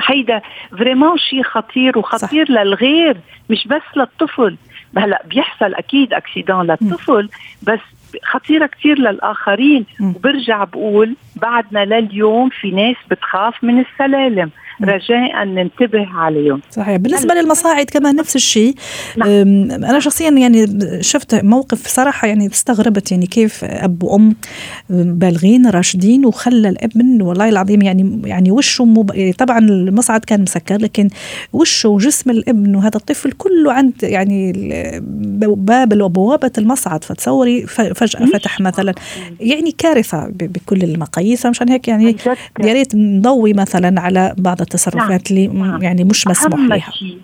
هيدا 0.06 0.40
vraiment 0.78 1.18
شيء 1.18 1.42
خطير 1.42 1.98
وخطير 1.98 2.46
صح. 2.46 2.50
للغير 2.52 3.16
مش 3.50 3.68
بس 3.68 3.82
للطفل 3.96 4.56
هلا 4.98 5.22
بيحصل 5.26 5.74
أكيد 5.74 6.12
accident 6.12 6.62
للطفل 6.62 7.28
بس 7.62 7.80
خطيرة 8.24 8.66
كتير 8.66 8.98
للآخرين. 8.98 9.86
وبرجع 10.00 10.64
بقول 10.64 11.16
بعدنا 11.36 11.84
لليوم 11.84 12.48
في 12.48 12.70
ناس 12.70 12.96
بتخاف 13.10 13.64
من 13.64 13.80
السلالم. 13.80 14.50
رجاء 14.82 15.44
ننتبه 15.44 16.06
عليهم. 16.14 16.60
صحيح. 16.70 16.96
بالنسبة 16.96 17.34
للمصاعد 17.34 17.84
كمان 17.86 18.16
نفس 18.16 18.36
الشيء. 18.36 18.74
نعم. 19.16 19.28
أنا 19.70 20.00
شخصيا 20.00 20.30
يعني 20.30 20.66
شفت 21.02 21.34
موقف 21.44 21.86
صراحة 21.86 22.28
يعني 22.28 22.46
استغربت 22.46 23.12
يعني 23.12 23.26
كيف 23.26 23.64
أب 23.64 24.02
وأم 24.02 24.36
بالغين 24.90 25.66
راشدين 25.70 26.26
وخلى 26.26 26.68
الابن 26.68 27.22
والله 27.22 27.48
العظيم 27.48 27.82
يعني 27.82 28.22
يعني 28.24 28.50
وشه 28.50 28.84
مب... 28.84 29.32
طبعا 29.38 29.58
المصعد 29.58 30.24
كان 30.24 30.42
مسكر 30.42 30.76
لكن 30.80 31.08
وشه 31.52 31.88
وجسم 31.88 32.30
الابن 32.30 32.74
وهذا 32.76 32.96
الطفل 32.96 33.32
كله 33.32 33.72
عند 33.72 33.92
يعني 34.02 34.52
باب 35.56 35.88
بوابة 36.12 36.50
المصعد. 36.58 37.04
فتصوري 37.04 37.66
ف- 37.66 37.80
فجأة 37.80 38.22
مش 38.22 38.30
فتح 38.30 38.60
مثلا. 38.60 38.94
يعني 39.40 39.70
كارثة 39.78 40.26
ب- 40.28 40.52
بكل 40.52 40.82
المقاييس. 40.82 41.42
فمشان 41.42 41.68
هيك 41.68 41.88
يعني 41.88 42.16
يا 42.64 42.72
ريت 42.72 42.94
نضوي 42.94 43.52
مثلا 43.52 44.00
على 44.00 44.34
بعض 44.38 44.62
التصرفات 44.66 45.30
اللي 45.30 45.46
نعم. 45.46 45.82
يعني 45.82 46.04
مش 46.04 46.26
مسموح 46.28 46.60
أهم 46.60 46.68
لها 46.68 46.90
شيء. 46.90 47.18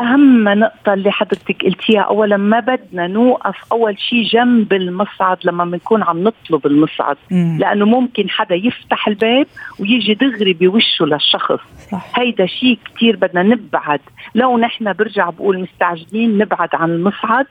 أهم 0.00 0.48
نقطة 0.48 0.94
اللي 0.94 1.10
حضرتك 1.12 1.64
قلتيها 1.64 2.00
أولا 2.00 2.36
ما 2.36 2.60
بدنا 2.60 3.06
نوقف 3.06 3.56
أول 3.72 3.98
شيء 3.98 4.22
جنب 4.24 4.72
المصعد 4.72 5.36
لما 5.44 5.64
بنكون 5.64 6.02
عم 6.02 6.24
نطلب 6.24 6.66
المصعد. 6.66 7.16
مم. 7.30 7.58
لأنه 7.60 7.84
ممكن 7.84 8.30
حدا 8.30 8.54
يفتح 8.54 9.08
الباب 9.08 9.46
ويجي 9.80 10.14
دغري 10.14 10.52
بوشه 10.52 11.06
للشخص. 11.06 11.60
صح. 11.92 12.10
هيدا 12.14 12.46
شيء 12.46 12.78
كتير 12.84 13.16
بدنا 13.16 13.42
نبعد. 13.42 14.00
لو 14.34 14.58
نحن 14.58 14.92
برجع 14.92 15.30
بقول 15.30 15.60
مستعجلين 15.60 16.38
نبعد 16.38 16.68
عن 16.74 16.90
المصعد. 16.90 17.46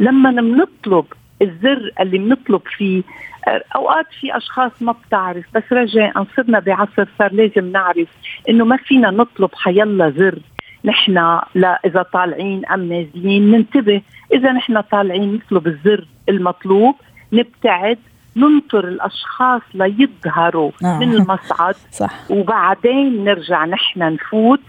لما 0.00 0.30
بنطلب 0.30 1.04
الزر 1.42 1.90
اللي 2.00 2.18
بنطلب 2.18 2.60
فيه. 2.76 3.02
آه، 3.48 3.62
أوقات 3.76 4.06
في 4.20 4.36
أشخاص 4.36 4.72
ما 4.80 4.92
بتعرف 4.92 5.44
بس 5.54 5.62
رجاء 5.72 6.26
صرنا 6.36 6.58
بعصر 6.58 7.08
صار 7.18 7.32
لازم 7.32 7.72
نعرف 7.72 8.08
إنه 8.48 8.64
ما 8.64 8.76
فينا 8.76 9.10
نطلب 9.10 9.50
حيلا 9.54 10.10
زر. 10.10 10.38
نحن 10.84 11.40
لا 11.54 11.80
إذا 11.84 12.02
طالعين 12.02 12.66
أم 12.66 12.92
نازلين 12.92 13.50
ننتبه. 13.50 14.02
إذا 14.34 14.52
نحن 14.52 14.80
طالعين 14.80 15.34
نطلب 15.34 15.66
الزر 15.66 16.06
المطلوب 16.28 16.94
نبتعد 17.32 17.98
ننطر 18.36 18.88
الأشخاص 18.88 19.62
ليظهروا 19.74 20.70
آه. 20.84 20.98
من 20.98 21.12
المصعد. 21.12 21.74
صح. 22.00 22.30
وبعدين 22.30 23.24
نرجع 23.24 23.64
نحن 23.64 24.12
نفوت. 24.12 24.60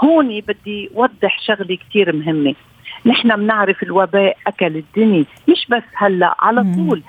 هون 0.00 0.40
بدي 0.40 0.90
وضح 0.94 1.40
شغلة 1.46 1.76
كتير 1.76 2.16
مهمة. 2.16 2.54
نحن 3.06 3.36
بنعرف 3.36 3.82
الوباء 3.82 4.36
أكل 4.46 4.76
الدنيا 4.76 5.24
مش 5.48 5.66
بس 5.70 5.82
هلأ 5.94 6.34
على. 6.40 6.60
طول 6.74 7.02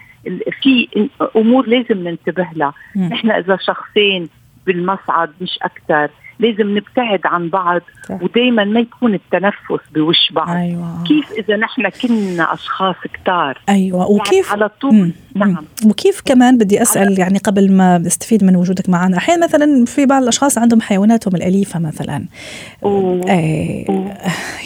في 0.62 1.10
أمور 1.36 1.67
لازم 1.67 2.08
ننتبه 2.08 2.47
لها. 2.56 2.73
نحن 2.95 3.32
إذا 3.32 3.58
شخصين 3.62 4.30
بالمصعد 4.65 5.32
مش 5.41 5.60
أكثر 5.62 6.10
لازم 6.41 6.77
نبتعد 6.77 7.21
عن 7.25 7.49
بعض. 7.49 7.82
ودائما 8.10 8.63
ما 8.63 8.80
يكون 8.80 9.13
التنفس 9.13 9.84
بوش 9.95 10.32
بعض 10.32 10.49
أيوه 10.49 11.04
كيف 11.04 11.32
إذا 11.32 11.58
نحن 11.58 11.89
كنا 11.89 12.54
أشخاص 12.54 12.95
كتار 13.13 13.58
أيوه 13.69 14.12
وكيف 14.12 14.49
يعني 14.49 14.62
على 14.62 14.69
طول 14.82 14.93
مم. 14.93 15.13
نعم. 15.36 15.65
وكيف 15.86 16.21
كمان 16.25 16.58
بدي 16.58 16.82
أسأل 16.82 17.19
يعني 17.19 17.38
قبل 17.38 17.71
ما 17.71 18.04
أستفيد 18.08 18.43
من 18.43 18.56
وجودك 18.56 18.89
معنا 18.89 19.17
أحيانا 19.17 19.45
مثلا 19.45 19.86
في 19.86 20.06
بعض 20.06 20.21
الأشخاص 20.21 20.58
عندهم 20.58 20.82
حيواناتهم 20.82 21.36
الأليفة 21.36 21.80
مثلا 21.80 22.25
أوه. 22.84 23.30
إيه 23.30 23.89
أوه. 23.89 24.13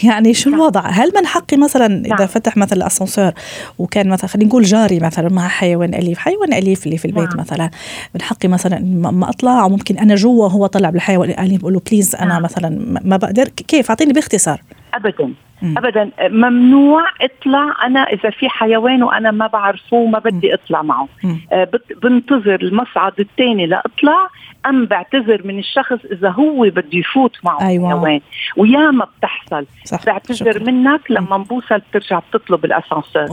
يعني 0.04 0.34
شو 0.34 0.50
الوضع 0.50 0.80
هل 0.80 1.12
من 1.16 1.26
حقي 1.26 1.56
مثلا 1.56 1.86
إذا 1.86 2.16
نعم. 2.16 2.26
فتح 2.26 2.56
مثلا 2.56 2.78
الأسانسير 2.78 3.32
وكان 3.78 4.08
مثلا 4.08 4.26
خلينا 4.26 4.48
نقول 4.48 4.62
جاري 4.62 5.00
مثلا 5.00 5.28
مع 5.28 5.48
حيوان 5.48 5.94
أليف 5.94 6.18
حيوان 6.18 6.52
أليف 6.52 6.86
اللي 6.86 6.98
في 6.98 7.04
البيت 7.04 7.28
نعم. 7.28 7.40
مثلا 7.40 7.70
من 8.14 8.22
حقي 8.22 8.48
مثلا 8.48 8.78
ما 8.94 9.30
أطلع 9.30 9.62
أو 9.62 9.68
ممكن 9.68 9.98
أنا 9.98 10.14
جوا 10.14 10.44
وهو 10.44 10.66
طلع 10.66 10.90
بالحيوان 10.90 11.30
الأليف 11.30 11.64
بقول 11.66 11.74
له 11.74 11.82
بليز 11.90 12.14
أنا 12.16 12.26
نعم. 12.34 12.42
مثلا 12.42 12.68
ما- 12.68 13.00
ما 13.04 13.16
بقدر. 13.16 13.44
كيف؟ 13.44 13.90
أعطيني 13.90 14.12
باختصار. 14.12 14.60
ابدا. 14.94 15.32
مم. 15.62 15.74
ابدا. 15.78 16.10
ممنوع 16.28 17.02
اطلع 17.20 17.86
أنا 17.86 18.00
إذا 18.02 18.30
في 18.30 18.48
حيوان 18.48 19.02
وأنا 19.02 19.30
ما 19.30 19.46
بعرفه 19.46 19.96
وما 19.96 20.18
بدي 20.18 20.54
اطلع 20.54 20.82
معه. 20.82 21.08
آه، 21.52 21.68
بنتظر 22.02 22.54
المصعد 22.62 23.12
الثاني 23.20 23.66
لاطلع 23.66 24.28
أم 24.66 24.86
بعتذر 24.86 25.40
من 25.46 25.58
الشخص 25.58 25.98
إذا 26.12 26.30
هو 26.30 26.60
بده 26.62 26.98
يفوت 26.98 27.36
معه 27.44 27.60
أيوة. 27.68 27.88
حيوان. 27.88 28.20
وياما 28.56 29.06
بتحصل. 29.18 29.66
صح. 29.84 30.04
بعتذر 30.06 30.34
شكراً. 30.34 30.62
منك. 30.72 31.00
لما 31.10 31.36
نبوصل 31.38 31.78
بترجع 31.90 32.18
بتطلب 32.18 32.64
الأسانسير. 32.64 33.32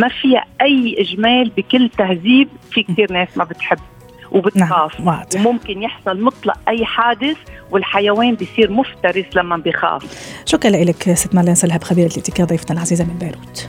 ما 0.00 0.08
فيها 0.22 0.44
أي 0.62 0.96
إجمال 0.98 1.50
بكل 1.56 1.88
تهذيب. 1.88 2.48
في 2.70 2.82
كثير 2.82 3.12
ناس 3.12 3.38
ما 3.38 3.44
بتحب. 3.44 3.78
وبتخاف 4.32 5.00
نعم 5.00 5.46
وممكن 5.46 5.82
يحصل 5.82 6.20
مطلق 6.22 6.56
أي 6.68 6.84
حادث 6.84 7.36
والحيوان 7.70 8.34
بيصير 8.34 8.70
مفترس 8.70 9.24
لما 9.34 9.56
بيخاف. 9.56 10.02
شكرا 10.44 10.70
لك 10.70 11.12
ست 11.14 11.34
مارلين 11.34 11.54
سلهب 11.54 11.84
خبيرة 11.84 12.12
الاتيكيت 12.12 12.48
ضيفتنا 12.48 12.76
العزيزة 12.76 13.04
من 13.04 13.18
بيروت. 13.18 13.68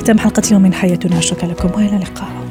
ختام 0.00 0.18
حلقة 0.18 0.42
اليوم 0.46 0.62
من 0.62 0.74
حياتنا. 0.74 1.20
شكرا 1.20 1.48
لكم 1.48 1.70
وإلى 1.74 1.96
اللقاء. 1.96 2.45